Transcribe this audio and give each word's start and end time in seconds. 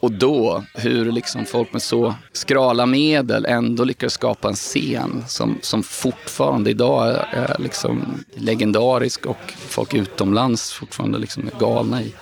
Och 0.00 0.12
då, 0.12 0.64
hur 0.74 1.12
liksom 1.12 1.44
folk 1.44 1.72
med 1.72 1.82
så 1.82 2.14
skrala 2.32 2.86
medel 2.86 3.46
ändå 3.46 3.84
lyckades 3.84 4.12
skapa 4.12 4.48
en 4.48 4.54
scen 4.54 5.24
som, 5.28 5.58
som 5.62 5.82
fortfarande 5.82 6.70
idag 6.70 7.08
är, 7.30 7.56
liksom 7.58 8.24
legendarisk 8.34 9.26
och 9.26 9.52
folk 9.68 9.94
utomlands 9.94 10.72
fortfarande 10.72 11.18
liksom 11.18 11.42
är 11.54 11.60
galna 11.60 12.02
i. 12.02 12.14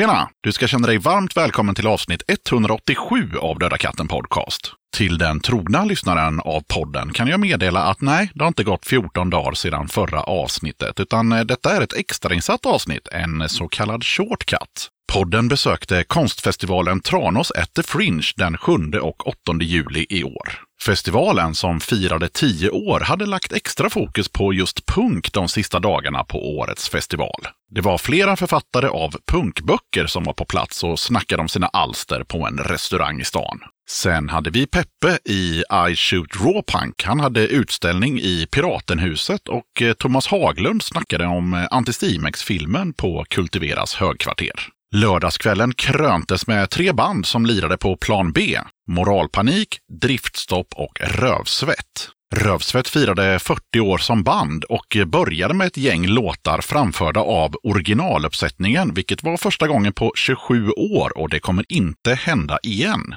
Tjena! 0.00 0.28
Du 0.40 0.52
ska 0.52 0.66
känna 0.66 0.86
dig 0.86 0.98
varmt 0.98 1.36
välkommen 1.36 1.74
till 1.74 1.86
avsnitt 1.86 2.22
187 2.28 3.30
av 3.40 3.58
Döda 3.58 3.78
katten 3.78 4.08
Podcast. 4.08 4.72
Till 4.96 5.18
den 5.18 5.40
trogna 5.40 5.84
lyssnaren 5.84 6.40
av 6.40 6.60
podden 6.60 7.12
kan 7.12 7.28
jag 7.28 7.40
meddela 7.40 7.84
att 7.84 8.00
nej, 8.00 8.30
det 8.34 8.44
har 8.44 8.48
inte 8.48 8.64
gått 8.64 8.86
14 8.86 9.30
dagar 9.30 9.52
sedan 9.52 9.88
förra 9.88 10.22
avsnittet, 10.22 11.00
utan 11.00 11.32
eh, 11.32 11.44
detta 11.44 11.76
är 11.76 11.80
ett 11.80 11.92
extrainsatt 11.92 12.66
avsnitt, 12.66 13.08
en 13.12 13.48
så 13.48 13.68
kallad 13.68 14.04
shortcut. 14.04 14.88
Podden 15.12 15.48
besökte 15.48 16.04
konstfestivalen 16.04 17.00
Tranås 17.00 17.50
at 17.50 17.74
the 17.74 17.82
Fringe 17.82 18.32
den 18.36 18.56
7 18.56 18.72
och 19.00 19.28
8 19.28 19.36
juli 19.60 20.06
i 20.10 20.24
år. 20.24 20.60
Festivalen 20.82 21.54
som 21.54 21.80
firade 21.80 22.28
tio 22.28 22.70
år 22.70 23.00
hade 23.00 23.26
lagt 23.26 23.52
extra 23.52 23.90
fokus 23.90 24.28
på 24.28 24.52
just 24.52 24.86
punk 24.86 25.32
de 25.32 25.48
sista 25.48 25.80
dagarna 25.80 26.24
på 26.24 26.58
årets 26.58 26.88
festival. 26.88 27.46
Det 27.74 27.80
var 27.80 27.98
flera 27.98 28.36
författare 28.36 28.86
av 28.86 29.14
punkböcker 29.32 30.06
som 30.06 30.24
var 30.24 30.32
på 30.32 30.44
plats 30.44 30.84
och 30.84 30.98
snackade 30.98 31.42
om 31.42 31.48
sina 31.48 31.66
alster 31.66 32.24
på 32.24 32.46
en 32.46 32.58
restaurang 32.58 33.20
i 33.20 33.24
stan. 33.24 33.60
Sen 33.90 34.28
hade 34.28 34.50
vi 34.50 34.66
Peppe 34.66 35.18
i 35.24 35.62
I 35.90 35.96
Shoot 35.96 36.36
Raw 36.36 36.62
Punk. 36.62 37.04
Han 37.04 37.20
hade 37.20 37.46
utställning 37.46 38.20
i 38.20 38.46
Piratenhuset 38.50 39.48
och 39.48 39.82
eh, 39.82 39.92
Thomas 39.92 40.26
Haglund 40.26 40.82
snackade 40.82 41.26
om 41.26 41.54
eh, 41.54 41.66
Antistimex-filmen 41.70 42.92
på 42.92 43.24
Kultiveras 43.28 43.94
högkvarter. 43.94 44.70
Lördagskvällen 44.94 45.74
kröntes 45.74 46.46
med 46.46 46.70
tre 46.70 46.92
band 46.92 47.26
som 47.26 47.46
lirade 47.46 47.76
på 47.76 47.96
plan 47.96 48.32
B. 48.32 48.58
Moralpanik, 48.88 49.78
Driftstopp 50.00 50.66
och 50.74 51.00
Rövsvett. 51.00 52.10
Rövsvett 52.36 52.88
firade 52.88 53.38
40 53.38 53.80
år 53.80 53.98
som 53.98 54.22
band 54.22 54.64
och 54.64 54.96
började 55.06 55.54
med 55.54 55.66
ett 55.66 55.76
gäng 55.76 56.06
låtar 56.06 56.60
framförda 56.60 57.20
av 57.20 57.54
originaluppsättningen, 57.62 58.94
vilket 58.94 59.22
var 59.22 59.36
första 59.36 59.68
gången 59.68 59.92
på 59.92 60.12
27 60.16 60.70
år 60.70 61.18
och 61.18 61.28
det 61.28 61.40
kommer 61.40 61.64
inte 61.68 62.14
hända 62.14 62.58
igen. 62.62 63.14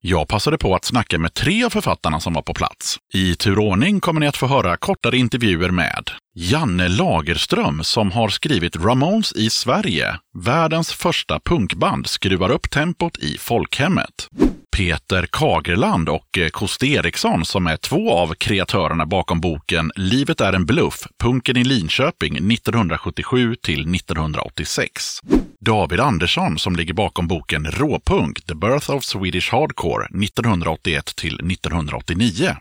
Jag 0.00 0.28
passade 0.28 0.58
på 0.58 0.74
att 0.74 0.84
snacka 0.84 1.18
med 1.18 1.34
tre 1.34 1.64
av 1.64 1.70
författarna 1.70 2.20
som 2.20 2.32
var 2.32 2.42
på 2.42 2.54
plats. 2.54 2.96
I 3.14 3.34
turordning 3.34 4.00
kommer 4.00 4.20
ni 4.20 4.26
att 4.26 4.36
få 4.36 4.46
höra 4.46 4.76
kortare 4.76 5.18
intervjuer 5.18 5.70
med 5.70 6.10
Janne 6.34 6.88
Lagerström 6.88 7.84
som 7.84 8.12
har 8.12 8.28
skrivit 8.28 8.76
Ramones 8.76 9.32
i 9.32 9.50
Sverige, 9.50 10.18
världens 10.34 10.92
första 10.92 11.40
punkband, 11.40 12.06
skruvar 12.06 12.50
upp 12.50 12.70
tempot 12.70 13.18
i 13.18 13.38
folkhemmet. 13.38 14.28
Peter 14.76 15.26
Kagerland 15.32 16.08
och 16.08 16.38
eh, 16.38 16.48
Kost 16.48 16.82
Eriksson 16.82 17.44
som 17.44 17.66
är 17.66 17.76
två 17.76 18.12
av 18.12 18.34
kreatörerna 18.34 19.06
bakom 19.06 19.40
boken 19.40 19.92
Livet 19.96 20.40
är 20.40 20.52
en 20.52 20.66
bluff, 20.66 21.06
punken 21.18 21.56
i 21.56 21.64
Linköping 21.64 22.36
1977 22.52 23.54
till 23.54 23.94
1986. 23.94 25.20
David 25.60 26.00
Andersson 26.00 26.58
som 26.58 26.76
ligger 26.76 26.94
bakom 26.94 27.28
boken 27.28 27.66
Råpunk, 27.70 28.46
The 28.46 28.54
Birth 28.54 28.90
of 28.90 29.04
Swedish 29.04 29.52
Hardcore 29.52 30.04
1981 30.04 31.16
till 31.16 31.34
1989. 31.34 32.56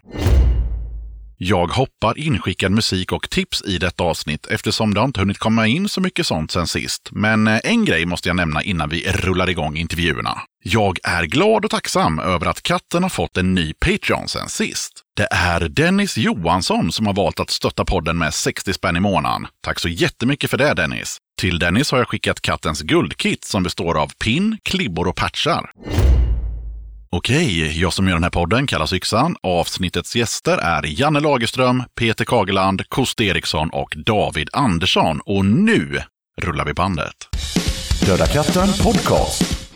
Jag 1.43 1.67
hoppar 1.67 2.19
inskickad 2.19 2.71
musik 2.71 3.11
och 3.11 3.29
tips 3.29 3.63
i 3.65 3.77
detta 3.77 4.03
avsnitt 4.03 4.47
eftersom 4.47 4.93
det 4.93 5.01
inte 5.01 5.19
hunnit 5.19 5.37
komma 5.37 5.67
in 5.67 5.89
så 5.89 6.01
mycket 6.01 6.27
sånt 6.27 6.51
sen 6.51 6.67
sist. 6.67 7.09
Men 7.11 7.47
eh, 7.47 7.59
en 7.63 7.85
grej 7.85 8.05
måste 8.05 8.29
jag 8.29 8.35
nämna 8.35 8.63
innan 8.63 8.89
vi 8.89 9.11
rullar 9.11 9.49
igång 9.49 9.77
intervjuerna. 9.77 10.41
Jag 10.63 10.99
är 11.03 11.23
glad 11.23 11.65
och 11.65 11.71
tacksam 11.71 12.19
över 12.19 12.45
att 12.45 12.61
katten 12.61 13.03
har 13.03 13.09
fått 13.09 13.37
en 13.37 13.53
ny 13.53 13.73
Patreon 13.73 14.27
sen 14.27 14.49
sist. 14.49 15.01
Det 15.17 15.27
är 15.31 15.69
Dennis 15.69 16.17
Johansson 16.17 16.91
som 16.91 17.05
har 17.05 17.13
valt 17.13 17.39
att 17.39 17.49
stötta 17.49 17.85
podden 17.85 18.17
med 18.17 18.33
60 18.33 18.73
spänn 18.73 18.97
i 18.97 18.99
månaden. 18.99 19.47
Tack 19.63 19.79
så 19.79 19.89
jättemycket 19.89 20.49
för 20.49 20.57
det 20.57 20.73
Dennis! 20.73 21.17
Till 21.41 21.59
Dennis 21.59 21.91
har 21.91 21.97
jag 21.97 22.07
skickat 22.07 22.41
kattens 22.41 22.81
guldkit 22.81 23.43
som 23.43 23.63
består 23.63 24.01
av 24.01 24.11
pin, 24.23 24.57
klibbor 24.63 25.07
och 25.07 25.15
patchar. 25.15 25.71
Okej, 27.15 27.81
jag 27.81 27.93
som 27.93 28.07
gör 28.07 28.13
den 28.13 28.23
här 28.23 28.29
podden 28.29 28.67
kallas 28.67 28.93
Yxan. 28.93 29.35
Avsnittets 29.43 30.15
gäster 30.15 30.57
är 30.57 30.99
Janne 31.01 31.19
Lagerström, 31.19 31.83
Peter 31.99 32.25
Kageland, 32.25 32.89
Kost 32.89 33.21
Eriksson 33.21 33.69
och 33.69 33.93
David 34.05 34.49
Andersson. 34.53 35.19
Och 35.25 35.45
nu 35.45 35.99
rullar 36.41 36.65
vi 36.65 36.73
bandet. 36.73 37.13
Döda 38.05 38.27
katten 38.27 38.67
podcast. 38.83 39.69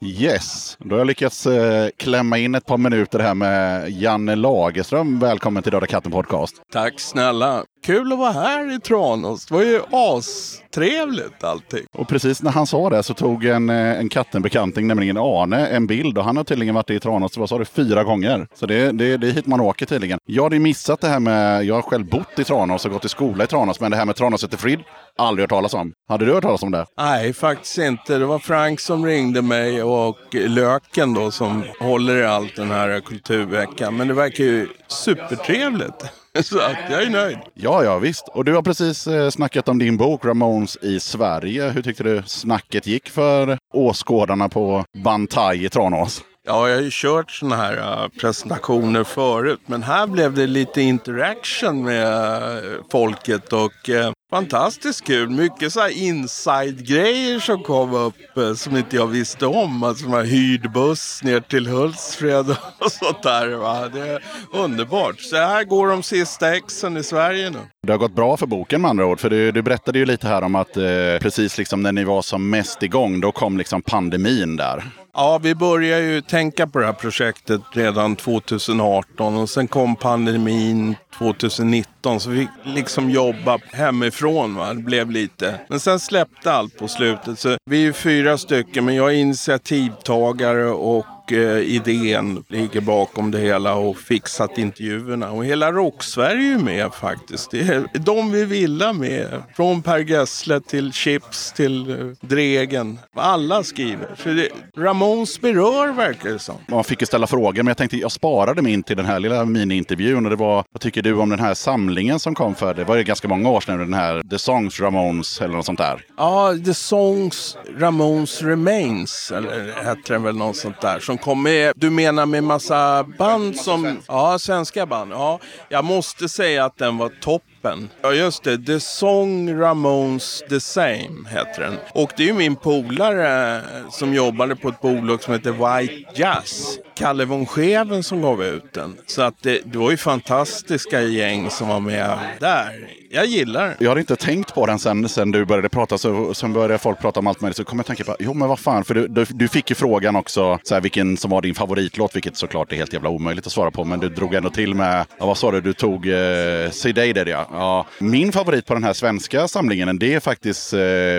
Yes, 0.00 0.76
då 0.80 0.94
har 0.94 0.98
jag 0.98 1.06
lyckats 1.06 1.46
eh, 1.46 1.88
klämma 1.96 2.38
in 2.38 2.54
ett 2.54 2.66
par 2.66 2.78
minuter 2.78 3.18
här 3.18 3.34
med 3.34 3.90
Janne 3.90 4.34
Lagerström. 4.36 5.18
Välkommen 5.18 5.62
till 5.62 5.72
Döda 5.72 5.86
katten 5.86 6.12
podcast. 6.12 6.54
Tack 6.72 7.00
snälla. 7.00 7.64
Kul 7.84 8.12
att 8.12 8.18
vara 8.18 8.32
här 8.32 8.76
i 8.76 8.80
Tranås. 8.80 9.46
Det 9.46 9.54
var 9.54 9.62
ju 9.62 9.80
astrevligt 9.92 11.44
allting. 11.44 11.84
Och 11.92 12.08
precis 12.08 12.42
när 12.42 12.50
han 12.50 12.66
sa 12.66 12.90
det 12.90 13.02
så 13.02 13.14
tog 13.14 13.44
en, 13.44 13.70
eh, 13.70 13.98
en 13.98 14.08
kattenbekanting, 14.08 14.86
nämligen 14.86 15.16
Arne, 15.16 15.66
en 15.66 15.86
bild. 15.86 16.18
Och 16.18 16.24
han 16.24 16.36
har 16.36 16.44
tydligen 16.44 16.74
varit 16.74 16.90
i 16.90 17.00
Tranås, 17.00 17.36
vad 17.36 17.48
sa 17.48 17.58
du, 17.58 17.64
fyra 17.64 18.04
gånger. 18.04 18.46
Så 18.54 18.66
det, 18.66 18.92
det, 18.92 19.16
det 19.16 19.28
är 19.28 19.32
hit 19.32 19.46
man 19.46 19.60
åker 19.60 19.86
tydligen. 19.86 20.18
Jag 20.26 20.42
hade 20.42 20.58
missat 20.58 21.00
det 21.00 21.08
här 21.08 21.20
med, 21.20 21.64
jag 21.64 21.74
har 21.74 21.82
själv 21.82 22.06
bott 22.08 22.38
i 22.38 22.44
Tranås 22.44 22.84
och 22.84 22.90
gått 22.90 23.04
i 23.04 23.08
skola 23.08 23.44
i 23.44 23.46
Tranås, 23.46 23.80
men 23.80 23.90
det 23.90 23.96
här 23.96 24.04
med 24.04 24.16
Tranås 24.16 24.44
heter 24.44 24.56
Frid, 24.56 24.80
aldrig 25.18 25.42
hört 25.42 25.50
talas 25.50 25.74
om. 25.74 25.92
Hade 26.08 26.24
du 26.24 26.32
hört 26.34 26.42
talas 26.42 26.62
om 26.62 26.70
det? 26.70 26.86
Nej, 26.98 27.32
faktiskt 27.32 27.78
inte. 27.78 28.18
Det 28.18 28.26
var 28.26 28.38
Frank 28.38 28.80
som 28.80 29.06
ringde 29.06 29.42
mig 29.42 29.82
och 29.82 30.16
Löken 30.32 31.14
då 31.14 31.30
som 31.30 31.64
håller 31.80 32.16
i 32.16 32.24
allt 32.24 32.56
den 32.56 32.70
här 32.70 33.00
kulturveckan. 33.00 33.96
Men 33.96 34.08
det 34.08 34.14
verkar 34.14 34.44
ju 34.44 34.68
supertrevligt. 34.88 36.04
Så 36.42 36.58
att 36.58 36.76
jag 36.90 37.02
är 37.02 37.10
nöjd. 37.10 37.38
Ja, 37.54 37.84
ja 37.84 37.98
visst. 37.98 38.28
Och 38.28 38.44
du 38.44 38.54
har 38.54 38.62
precis 38.62 39.06
eh, 39.06 39.30
snackat 39.30 39.68
om 39.68 39.78
din 39.78 39.96
bok 39.96 40.24
Ramones 40.24 40.76
i 40.82 41.00
Sverige. 41.00 41.70
Hur 41.70 41.82
tyckte 41.82 42.02
du 42.02 42.22
snacket 42.26 42.86
gick 42.86 43.08
för 43.08 43.58
åskådarna 43.74 44.48
på 44.48 44.84
Bantai 45.04 45.64
i 45.64 45.68
Tranås? 45.68 46.22
Ja, 46.46 46.68
jag 46.68 46.76
har 46.76 46.82
ju 46.82 46.90
kört 46.92 47.30
sådana 47.30 47.56
här 47.56 47.76
uh, 47.76 48.08
presentationer 48.20 49.04
förut. 49.04 49.60
Men 49.66 49.82
här 49.82 50.06
blev 50.06 50.34
det 50.34 50.46
lite 50.46 50.82
interaction 50.82 51.84
med 51.84 52.42
uh, 52.64 52.80
folket 52.90 53.52
och 53.52 53.90
fantastiskt 54.30 55.04
kul. 55.04 55.30
Mycket 55.30 55.72
så 55.72 55.80
här 55.80 56.02
inside-grejer 56.02 57.40
som 57.40 57.62
kom 57.62 57.94
upp 57.94 58.36
eh, 58.36 58.54
som 58.54 58.76
inte 58.76 58.96
jag 58.96 59.06
visste 59.06 59.46
om. 59.46 59.82
Alltså 59.82 60.08
man 60.08 60.26
hyrd 60.26 60.72
buss 60.72 61.22
ner 61.22 61.40
till 61.40 61.66
Hultsfred 61.66 62.50
och 62.78 62.92
sånt 62.92 63.22
där. 63.22 63.48
Va? 63.48 63.88
Det 63.88 64.08
är 64.08 64.22
underbart. 64.52 65.20
Så 65.20 65.36
här 65.36 65.64
går 65.64 65.88
de 65.88 66.02
sista 66.02 66.56
exen 66.56 66.96
i 66.96 67.02
Sverige 67.02 67.50
nu. 67.50 67.58
Det 67.86 67.92
har 67.92 67.98
gått 67.98 68.14
bra 68.14 68.36
för 68.36 68.46
boken 68.46 68.80
med 68.80 68.88
andra 68.88 69.06
ord. 69.06 69.20
För 69.20 69.30
du, 69.30 69.52
du 69.52 69.62
berättade 69.62 69.98
ju 69.98 70.06
lite 70.06 70.28
här 70.28 70.42
om 70.42 70.54
att 70.54 70.76
eh, 70.76 70.84
precis 71.20 71.58
liksom 71.58 71.82
när 71.82 71.92
ni 71.92 72.04
var 72.04 72.22
som 72.22 72.50
mest 72.50 72.82
igång, 72.82 73.20
då 73.20 73.32
kom 73.32 73.58
liksom 73.58 73.82
pandemin 73.82 74.56
där. 74.56 74.84
Ja, 75.20 75.38
vi 75.42 75.54
började 75.54 76.02
ju 76.02 76.20
tänka 76.20 76.66
på 76.66 76.78
det 76.78 76.86
här 76.86 76.92
projektet 76.92 77.60
redan 77.72 78.16
2018 78.16 79.36
och 79.36 79.50
sen 79.50 79.68
kom 79.68 79.96
pandemin 79.96 80.96
2019 81.18 82.20
så 82.20 82.30
vi 82.30 82.38
fick 82.38 82.48
liksom 82.64 83.10
jobba 83.10 83.58
hemifrån. 83.72 84.54
Va? 84.54 84.74
Det 84.74 84.82
blev 84.82 85.10
lite. 85.10 85.60
Men 85.68 85.80
sen 85.80 86.00
släppte 86.00 86.52
allt 86.52 86.78
på 86.78 86.88
slutet. 86.88 87.38
Så 87.38 87.56
vi 87.70 87.76
är 87.76 87.82
ju 87.82 87.92
fyra 87.92 88.38
stycken 88.38 88.84
men 88.84 88.94
jag 88.94 89.10
är 89.10 89.16
initiativtagare 89.16 90.70
och 90.70 91.06
eh, 91.32 91.58
idén 91.58 92.44
ligger 92.48 92.80
bakom 92.80 93.30
det 93.30 93.38
hela 93.38 93.74
och 93.74 93.96
fixat 93.96 94.58
intervjuerna. 94.58 95.30
Och 95.30 95.44
hela 95.44 95.72
Rock-Sverige 95.72 96.54
är 96.54 96.58
med 96.58 96.94
faktiskt. 96.94 97.50
Det 97.50 97.60
är 97.60 97.98
de 97.98 98.32
vi 98.32 98.44
vill 98.44 98.82
ha 98.82 98.92
med. 98.92 99.42
Från 99.56 99.82
Per 99.82 99.98
Gessle 99.98 100.60
till 100.60 100.92
Chips 100.92 101.52
till 101.52 101.90
eh, 101.90 101.96
Dregen. 102.20 102.98
Alla 103.14 103.62
skriver. 103.62 104.08
Så 104.16 104.28
det, 104.28 104.48
Ramones 104.76 105.40
berör 105.40 105.92
verkar 105.92 106.30
det 106.30 106.38
som. 106.38 106.54
Man 106.68 106.84
fick 106.84 107.00
ju 107.00 107.06
ställa 107.06 107.26
frågor, 107.26 107.62
men 107.62 107.66
jag 107.66 107.76
tänkte 107.76 107.96
jag 107.96 108.12
sparade 108.12 108.62
mig 108.62 108.72
in 108.72 108.82
till 108.82 108.96
den 108.96 109.06
här 109.06 109.20
lilla 109.20 109.44
mini-intervjun. 109.44 110.24
Och 110.24 110.30
det 110.30 110.36
var, 110.36 110.64
vad 110.72 110.80
tycker 110.80 111.02
du 111.02 111.14
om 111.14 111.30
den 111.30 111.40
här 111.40 111.54
samlingen 111.54 112.18
som 112.18 112.34
kom 112.34 112.54
för, 112.54 112.74
det 112.74 112.84
var 112.84 112.96
ju 112.96 113.02
ganska 113.02 113.28
många 113.28 113.50
år 113.50 113.60
sedan, 113.60 113.78
den 113.78 113.94
här 113.94 114.22
The 114.30 114.38
Songs 114.38 114.80
Ramones 114.80 115.40
eller 115.40 115.54
något 115.54 115.66
sånt 115.66 115.78
där. 115.78 116.04
Ja, 116.16 116.54
The 116.64 116.74
Songs 116.74 117.56
Ramones 117.78 118.42
Remains, 118.42 119.32
eller 119.36 119.84
hette 119.84 120.12
den 120.12 120.22
väl 120.22 120.36
något 120.36 120.56
sånt 120.56 120.80
där, 120.80 121.00
som 121.00 121.17
kom 121.20 121.42
med. 121.42 121.72
Du 121.76 121.90
menar 121.90 122.26
med 122.26 122.44
massa 122.44 123.04
band 123.18 123.56
som, 123.56 123.98
ja, 124.08 124.38
svenska 124.38 124.86
band. 124.86 125.12
Ja, 125.12 125.40
jag 125.68 125.84
måste 125.84 126.28
säga 126.28 126.64
att 126.64 126.78
den 126.78 126.98
var 126.98 127.12
toppen. 127.20 127.88
Ja, 128.02 128.12
just 128.12 128.42
det. 128.42 128.58
The 128.58 128.80
Song 128.80 129.60
Ramones 129.60 130.42
The 130.48 130.60
Same 130.60 131.28
heter 131.30 131.60
den. 131.60 131.74
Och 131.92 132.12
det 132.16 132.22
är 132.22 132.26
ju 132.26 132.32
min 132.32 132.56
polare 132.56 133.62
som 133.90 134.14
jobbade 134.14 134.56
på 134.56 134.68
ett 134.68 134.80
bolag 134.80 135.22
som 135.22 135.32
heter 135.34 135.52
White 135.52 136.10
Jazz. 136.14 136.78
Kalle 136.94 137.24
von 137.24 137.46
Scheven 137.46 138.02
som 138.02 138.22
gav 138.22 138.44
ut 138.44 138.72
den. 138.72 138.96
Så 139.06 139.22
att 139.22 139.42
det, 139.42 139.60
det 139.64 139.78
var 139.78 139.90
ju 139.90 139.96
fantastiska 139.96 141.02
gäng 141.02 141.50
som 141.50 141.68
var 141.68 141.80
med 141.80 142.18
där. 142.40 142.88
Jag 143.10 143.26
gillar. 143.26 143.76
Jag 143.78 143.90
har 143.90 143.96
inte 143.96 144.16
tänkt 144.16 144.54
på 144.54 144.66
den 144.66 144.78
sen, 144.78 145.08
sen 145.08 145.30
du 145.30 145.44
började 145.44 145.68
prata. 145.68 145.98
Så, 145.98 146.34
sen 146.34 146.52
började 146.52 146.78
folk 146.78 147.00
prata 147.00 147.20
om 147.20 147.26
allt 147.26 147.40
möjligt. 147.40 147.56
Så 147.56 147.64
kom 147.64 147.78
jag 147.78 147.80
att 147.80 147.86
tänka 147.86 148.04
på, 148.04 148.16
jo 148.18 148.34
men 148.34 148.48
vad 148.48 148.58
fan. 148.58 148.84
För 148.84 148.94
du, 148.94 149.08
du, 149.08 149.24
du 149.28 149.48
fick 149.48 149.70
ju 149.70 149.74
frågan 149.74 150.16
också, 150.16 150.58
så 150.62 150.74
här, 150.74 150.80
vilken 150.80 151.16
som 151.16 151.30
var 151.30 151.42
din 151.42 151.54
favoritlåt. 151.54 152.16
Vilket 152.16 152.36
såklart 152.36 152.72
är 152.72 152.76
helt 152.76 152.92
jävla 152.92 153.08
omöjligt 153.08 153.46
att 153.46 153.52
svara 153.52 153.70
på. 153.70 153.84
Men 153.84 154.00
du 154.00 154.08
drog 154.08 154.34
ändå 154.34 154.50
till 154.50 154.74
med, 154.74 155.06
ja, 155.18 155.26
vad 155.26 155.38
sa 155.38 155.50
du, 155.50 155.60
du 155.60 155.72
tog 155.72 156.08
eh, 156.08 156.70
See 156.70 156.92
Dated 156.92 157.28
ja. 157.28 157.46
ja. 157.52 157.86
Min 157.98 158.32
favorit 158.32 158.66
på 158.66 158.74
den 158.74 158.84
här 158.84 158.92
svenska 158.92 159.48
samlingen, 159.48 159.98
det 159.98 160.14
är 160.14 160.20
faktiskt 160.20 160.72
eh, 160.72 160.78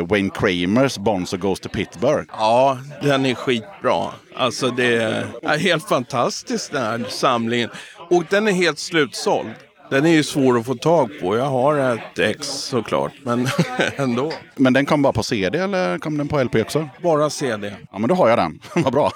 Wayne 0.09 0.29
Kramers 0.29 0.97
Bonzo 0.97 1.37
Goes 1.37 1.59
to 1.59 1.69
Pittsburgh. 1.69 2.25
Ja, 2.31 2.77
den 3.01 3.25
är 3.25 3.33
skitbra. 3.33 4.07
Alltså 4.35 4.69
det 4.69 4.95
är 5.43 5.57
helt 5.57 5.87
fantastiskt 5.89 6.71
den 6.71 6.81
här 6.81 7.05
samlingen. 7.09 7.69
Och 8.09 8.23
den 8.29 8.47
är 8.47 8.51
helt 8.51 8.79
slutsåld. 8.79 9.49
Den 9.89 10.05
är 10.05 10.09
ju 10.11 10.23
svår 10.23 10.59
att 10.59 10.65
få 10.65 10.75
tag 10.75 11.09
på. 11.21 11.37
Jag 11.37 11.45
har 11.45 11.77
ett 11.77 12.19
ex 12.19 12.47
såklart, 12.47 13.11
men 13.23 13.47
ändå. 13.95 14.31
Men 14.55 14.73
den 14.73 14.85
kom 14.85 15.01
bara 15.01 15.13
på 15.13 15.23
CD 15.23 15.57
eller 15.57 15.97
kom 15.97 16.17
den 16.17 16.27
på 16.27 16.43
LP 16.43 16.55
också? 16.55 16.89
Bara 17.03 17.29
CD. 17.29 17.73
Ja, 17.91 17.99
men 17.99 18.09
då 18.09 18.15
har 18.15 18.29
jag 18.29 18.37
den. 18.37 18.59
vad 18.83 18.93
bra. 18.93 19.11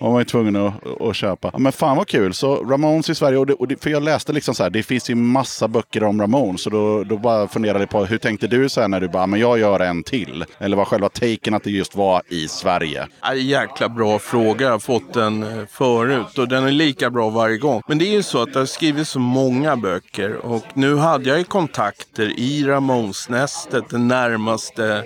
Man 0.00 0.12
var 0.12 0.18
ju 0.18 0.24
tvungen 0.24 0.56
att, 0.56 1.00
att 1.00 1.16
köpa. 1.16 1.50
Ja, 1.52 1.58
men 1.58 1.72
fan 1.72 1.96
vad 1.96 2.08
kul. 2.08 2.34
Så 2.34 2.56
Ramones 2.56 3.10
i 3.10 3.14
Sverige. 3.14 3.38
Och 3.38 3.46
det, 3.46 3.54
och 3.54 3.68
det, 3.68 3.82
för 3.82 3.90
jag 3.90 4.02
läste 4.02 4.32
liksom 4.32 4.54
så 4.54 4.62
här, 4.62 4.70
det 4.70 4.82
finns 4.82 5.10
ju 5.10 5.14
massa 5.14 5.68
böcker 5.68 6.04
om 6.04 6.20
Ramones. 6.20 6.62
Så 6.62 6.70
då, 6.70 7.04
då 7.04 7.16
bara 7.16 7.48
funderade 7.48 7.80
jag 7.80 7.90
på, 7.90 8.04
hur 8.04 8.18
tänkte 8.18 8.46
du 8.46 8.68
så 8.68 8.80
här 8.80 8.88
när 8.88 9.00
du 9.00 9.08
bara, 9.08 9.26
men 9.26 9.40
jag 9.40 9.58
gör 9.58 9.80
en 9.80 10.02
till? 10.02 10.44
Eller 10.58 10.76
var 10.76 10.84
själva 10.84 11.08
taken 11.08 11.54
att 11.54 11.64
det 11.64 11.70
just 11.70 11.96
var 11.96 12.22
i 12.28 12.48
Sverige? 12.48 13.06
Ja, 13.22 13.34
jäkla 13.34 13.88
bra 13.88 14.18
fråga. 14.18 14.66
Jag 14.66 14.72
har 14.72 14.78
fått 14.78 15.12
den 15.12 15.42
eh, 15.42 15.66
förut 15.70 16.38
och 16.38 16.48
den 16.48 16.64
är 16.64 16.70
lika 16.70 17.10
bra 17.10 17.30
varje 17.30 17.58
gång. 17.58 17.82
Men 17.86 17.98
det 17.98 18.04
är 18.04 18.12
ju 18.12 18.22
så 18.22 18.42
att 18.42 18.52
det 18.52 18.58
har 18.58 18.66
skrivits 18.66 19.10
så 19.10 19.18
många 19.18 19.76
böcker 19.76 19.99
och 20.42 20.64
nu 20.74 20.96
hade 20.96 21.28
jag 21.28 21.38
ju 21.38 21.44
kontakter 21.44 22.40
i 22.40 22.64
Ramones-nästet, 22.64 23.88
den 23.90 24.08
närmaste 24.08 25.04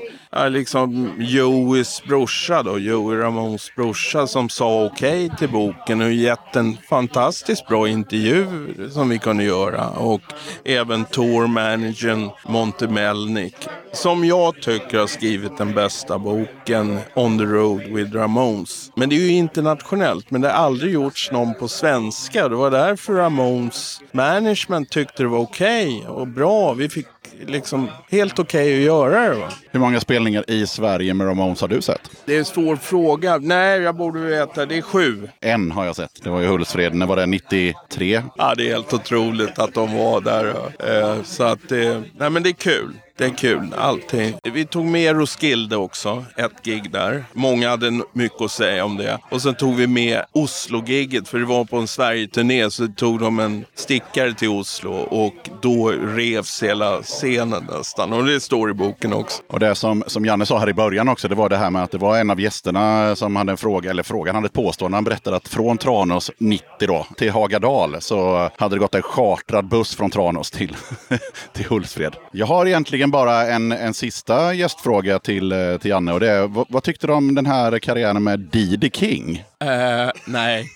liksom 0.49 1.13
Joeys 1.19 2.03
brorsa 2.05 2.63
då, 2.63 2.79
Joey 2.79 3.19
Ramones 3.19 3.75
brorsa 3.77 4.27
som 4.27 4.49
sa 4.49 4.85
okej 4.85 5.27
okay 5.27 5.37
till 5.39 5.49
boken 5.49 6.01
och 6.01 6.13
gett 6.13 6.57
en 6.57 6.77
fantastiskt 6.89 7.67
bra 7.67 7.89
intervju 7.89 8.47
som 8.91 9.09
vi 9.09 9.19
kunde 9.19 9.45
göra. 9.45 9.89
Och 9.89 10.21
även 10.65 11.05
tourmanagern 11.05 12.31
Monte 12.49 12.89
Melnick 12.89 13.69
som 13.93 14.25
jag 14.25 14.63
tycker 14.63 14.99
har 14.99 15.07
skrivit 15.07 15.59
den 15.59 15.75
bästa 15.75 16.19
boken 16.19 16.99
On 17.15 17.39
the 17.39 17.45
Road 17.45 17.83
with 17.83 18.13
Ramones. 18.13 18.91
Men 18.97 19.09
det 19.09 19.17
är 19.17 19.21
ju 19.21 19.29
internationellt, 19.29 20.31
men 20.31 20.41
det 20.41 20.49
har 20.49 20.55
aldrig 20.55 20.93
gjorts 20.93 21.31
någon 21.33 21.55
på 21.55 21.69
svenska. 21.69 22.49
Det 22.49 22.57
var 22.57 22.71
därför 22.71 23.13
Ramones 23.13 24.01
management 24.13 24.84
tyckte 24.85 25.23
det 25.23 25.29
var 25.29 25.39
okej 25.39 25.97
okay 25.97 26.07
och 26.07 26.27
bra. 26.27 26.73
Vi 26.73 26.89
fick 26.89 27.07
liksom 27.47 27.89
helt 28.11 28.39
okej 28.39 28.67
okay 28.69 28.79
att 28.79 28.85
göra 28.85 29.29
det. 29.29 29.35
Va? 29.35 29.49
Hur 29.71 29.81
många 29.81 30.01
spelningar 30.01 30.51
i 30.51 30.67
Sverige 30.67 31.15
med 31.15 31.27
Ramones 31.27 31.61
har 31.61 31.69
du 31.69 31.83
sett? 31.83 32.11
Det 32.25 32.35
är 32.35 32.39
en 32.39 32.45
svår 32.45 32.77
fråga. 32.77 33.39
Nej, 33.39 33.81
jag 33.81 33.97
borde 33.97 34.21
veta. 34.21 34.67
Det 34.67 34.79
är 34.79 34.83
sju. 34.83 35.29
En 35.41 35.71
har 35.71 35.85
jag 35.85 35.97
sett. 35.97 36.23
Det 36.23 36.31
var 36.31 36.43
i 36.43 36.47
Hultsfred. 36.47 36.95
När 36.95 37.07
var 37.07 37.17
det? 37.17 37.27
93? 37.27 38.23
Ja, 38.37 38.55
det 38.55 38.69
är 38.69 38.75
helt 38.75 38.93
otroligt 38.93 39.59
att 39.59 39.75
de 39.75 39.97
var 39.97 40.21
där. 40.21 40.55
Eh, 40.79 41.23
så 41.23 41.45
att 41.45 41.69
det... 41.69 42.03
Nej, 42.19 42.31
men 42.31 42.43
det 42.43 42.49
är 42.49 42.53
kul. 42.53 42.95
Det 43.19 43.25
är 43.25 43.31
kul, 43.31 43.75
allting. 43.79 44.35
Vi 44.43 44.67
tog 44.67 44.85
med 44.85 45.17
Roskilde 45.17 45.77
också, 45.77 46.25
ett 46.37 46.63
gig 46.63 46.91
där. 46.91 47.25
Många 47.33 47.69
hade 47.69 48.03
mycket 48.13 48.41
att 48.41 48.51
säga 48.51 48.85
om 48.85 48.97
det. 48.97 49.19
Och 49.31 49.43
sen 49.43 49.55
tog 49.55 49.75
vi 49.75 49.87
med 49.87 50.25
Oslo-gigget, 50.33 51.29
för 51.29 51.39
det 51.39 51.45
var 51.45 51.65
på 51.65 51.77
en 51.77 51.89
Sverige-turné 51.89 52.71
så 52.71 52.89
tog 52.89 53.21
de 53.21 53.39
en 53.41 53.65
stickare 53.75 54.35
till 54.35 54.49
Oslo 54.49 54.91
och 54.93 55.51
då 55.63 55.89
revs 55.91 56.63
hela 56.63 57.03
scenen 57.03 57.69
nästan. 57.79 58.13
Och 58.13 58.25
det 58.25 58.41
står 58.41 58.71
i 58.71 58.75
boken 58.75 59.13
också. 59.13 59.43
Och 59.49 59.61
det 59.61 59.75
som, 59.75 60.05
som 60.07 60.25
Janne 60.25 60.47
sa 60.47 60.59
här 60.59 60.69
i 60.69 60.75
början 60.75 61.09
också, 61.09 61.29
det 61.29 61.35
var 61.35 61.49
det 61.49 61.57
här 61.57 61.71
med 61.71 61.83
att 61.83 61.91
det 61.91 61.99
var 61.99 62.19
en 62.19 62.31
av 62.31 62.41
gästerna 62.41 63.17
som 63.17 63.37
hade 63.37 63.53
en 63.53 63.57
fråga, 63.57 63.91
eller 63.91 64.03
frågan 64.03 64.35
hade 64.35 64.47
ett 64.47 64.53
påstående. 64.53 64.97
Han 64.97 65.05
berättade 65.05 65.37
att 65.37 65.49
från 65.49 65.79
Tranås 65.79 66.31
90 66.39 66.65
då 66.79 67.07
till 67.17 67.31
Hagadal 67.31 67.97
så 68.01 68.51
hade 68.59 68.75
det 68.75 68.79
gått 68.79 68.95
en 68.95 69.03
chartrad 69.03 69.69
buss 69.69 69.97
från 69.97 70.11
Tranås 70.11 70.51
till, 70.51 70.77
till 71.53 71.67
Hultsfred. 71.67 72.17
Jag 72.33 72.47
har 72.47 72.67
egentligen 72.67 73.04
bara 73.11 73.47
en, 73.47 73.73
en 73.73 73.95
sista 73.95 74.55
gästfråga 74.55 75.19
till, 75.19 75.53
eh, 75.53 75.77
till 75.77 75.91
Janne 75.91 76.13
och 76.13 76.21
det 76.21 76.31
är, 76.31 76.47
vad, 76.47 76.67
vad 76.69 76.83
tyckte 76.83 77.07
du 77.07 77.13
om 77.13 77.35
den 77.35 77.47
här 77.47 77.79
karriären 77.79 78.23
med 78.23 78.41
Didi 78.41 78.91
King? 78.91 79.45
Uh, 79.65 80.11
nej. 80.25 80.69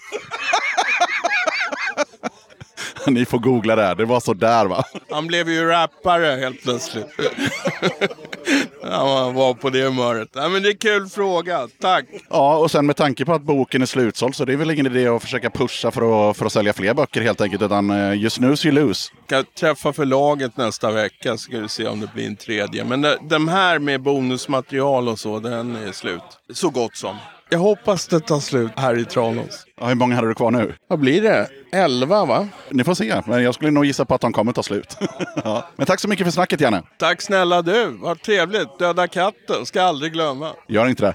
Ni 3.06 3.24
får 3.24 3.38
googla 3.38 3.76
det. 3.76 3.94
Det 3.94 4.04
var 4.04 4.20
så 4.20 4.34
där 4.34 4.66
va? 4.66 4.84
Han 5.10 5.26
blev 5.26 5.48
ju 5.48 5.64
rappare 5.64 6.40
helt 6.40 6.62
plötsligt. 6.62 7.06
Han 8.90 9.34
var 9.34 9.54
på 9.54 9.70
det 9.70 9.82
humöret. 9.82 10.28
Ja, 10.34 10.48
men 10.48 10.62
det 10.62 10.68
är 10.68 10.76
kul 10.76 11.08
fråga. 11.08 11.68
Tack! 11.80 12.04
Ja, 12.30 12.56
och 12.56 12.70
sen 12.70 12.86
med 12.86 12.96
tanke 12.96 13.24
på 13.24 13.32
att 13.32 13.42
boken 13.42 13.82
är 13.82 13.86
slutsåld 13.86 14.34
så 14.34 14.44
det 14.44 14.52
är 14.52 14.56
väl 14.56 14.70
ingen 14.70 14.86
idé 14.86 15.08
att 15.08 15.22
försöka 15.22 15.50
pusha 15.50 15.90
för 15.90 16.30
att, 16.30 16.36
för 16.36 16.46
att 16.46 16.52
sälja 16.52 16.72
fler 16.72 16.94
böcker 16.94 17.20
helt 17.20 17.40
enkelt. 17.40 17.62
Utan 17.62 17.90
uh, 17.90 18.14
you 18.14 18.30
snooze 18.30 18.68
you 18.68 18.74
lose. 18.74 19.10
Jag 19.28 19.44
ska 19.44 19.52
träffa 19.60 19.92
förlaget 19.92 20.56
nästa 20.56 20.90
vecka 20.90 21.32
så 21.32 21.38
ska 21.38 21.60
vi 21.60 21.68
se 21.68 21.86
om 21.86 22.00
det 22.00 22.10
blir 22.14 22.26
en 22.26 22.36
tredje. 22.36 22.84
Men 22.84 23.06
de 23.22 23.48
här 23.48 23.78
med 23.78 24.02
bonusmaterial 24.02 25.08
och 25.08 25.18
så, 25.18 25.38
den 25.38 25.76
är 25.76 25.92
slut. 25.92 26.22
Så 26.52 26.70
gott 26.70 26.96
som. 26.96 27.16
Jag 27.50 27.58
hoppas 27.58 28.06
det 28.06 28.20
tar 28.20 28.40
slut 28.40 28.72
här 28.76 28.98
i 28.98 29.04
Tranås. 29.04 29.66
Ja, 29.80 29.86
hur 29.86 29.94
många 29.94 30.14
hade 30.14 30.28
du 30.28 30.34
kvar 30.34 30.50
nu? 30.50 30.74
Vad 30.88 30.98
blir 30.98 31.22
det? 31.22 31.48
Elva 31.72 32.24
va? 32.24 32.48
Ni 32.70 32.84
får 32.84 32.94
se, 32.94 33.22
men 33.26 33.42
jag 33.42 33.54
skulle 33.54 33.70
nog 33.70 33.84
gissa 33.84 34.04
på 34.04 34.14
att 34.14 34.20
de 34.20 34.32
kommer 34.32 34.52
ta 34.52 34.62
slut. 34.62 34.96
ja. 35.44 35.68
Men 35.76 35.86
tack 35.86 36.00
så 36.00 36.08
mycket 36.08 36.26
för 36.26 36.30
snacket 36.30 36.60
Janne. 36.60 36.82
Tack 36.98 37.22
snälla 37.22 37.62
du, 37.62 37.86
vad 37.86 38.22
trevligt. 38.22 38.78
Döda 38.78 39.08
katten, 39.08 39.66
ska 39.66 39.82
aldrig 39.82 40.12
glömma. 40.12 40.52
Gör 40.68 40.86
inte 40.86 41.02
det. 41.02 41.14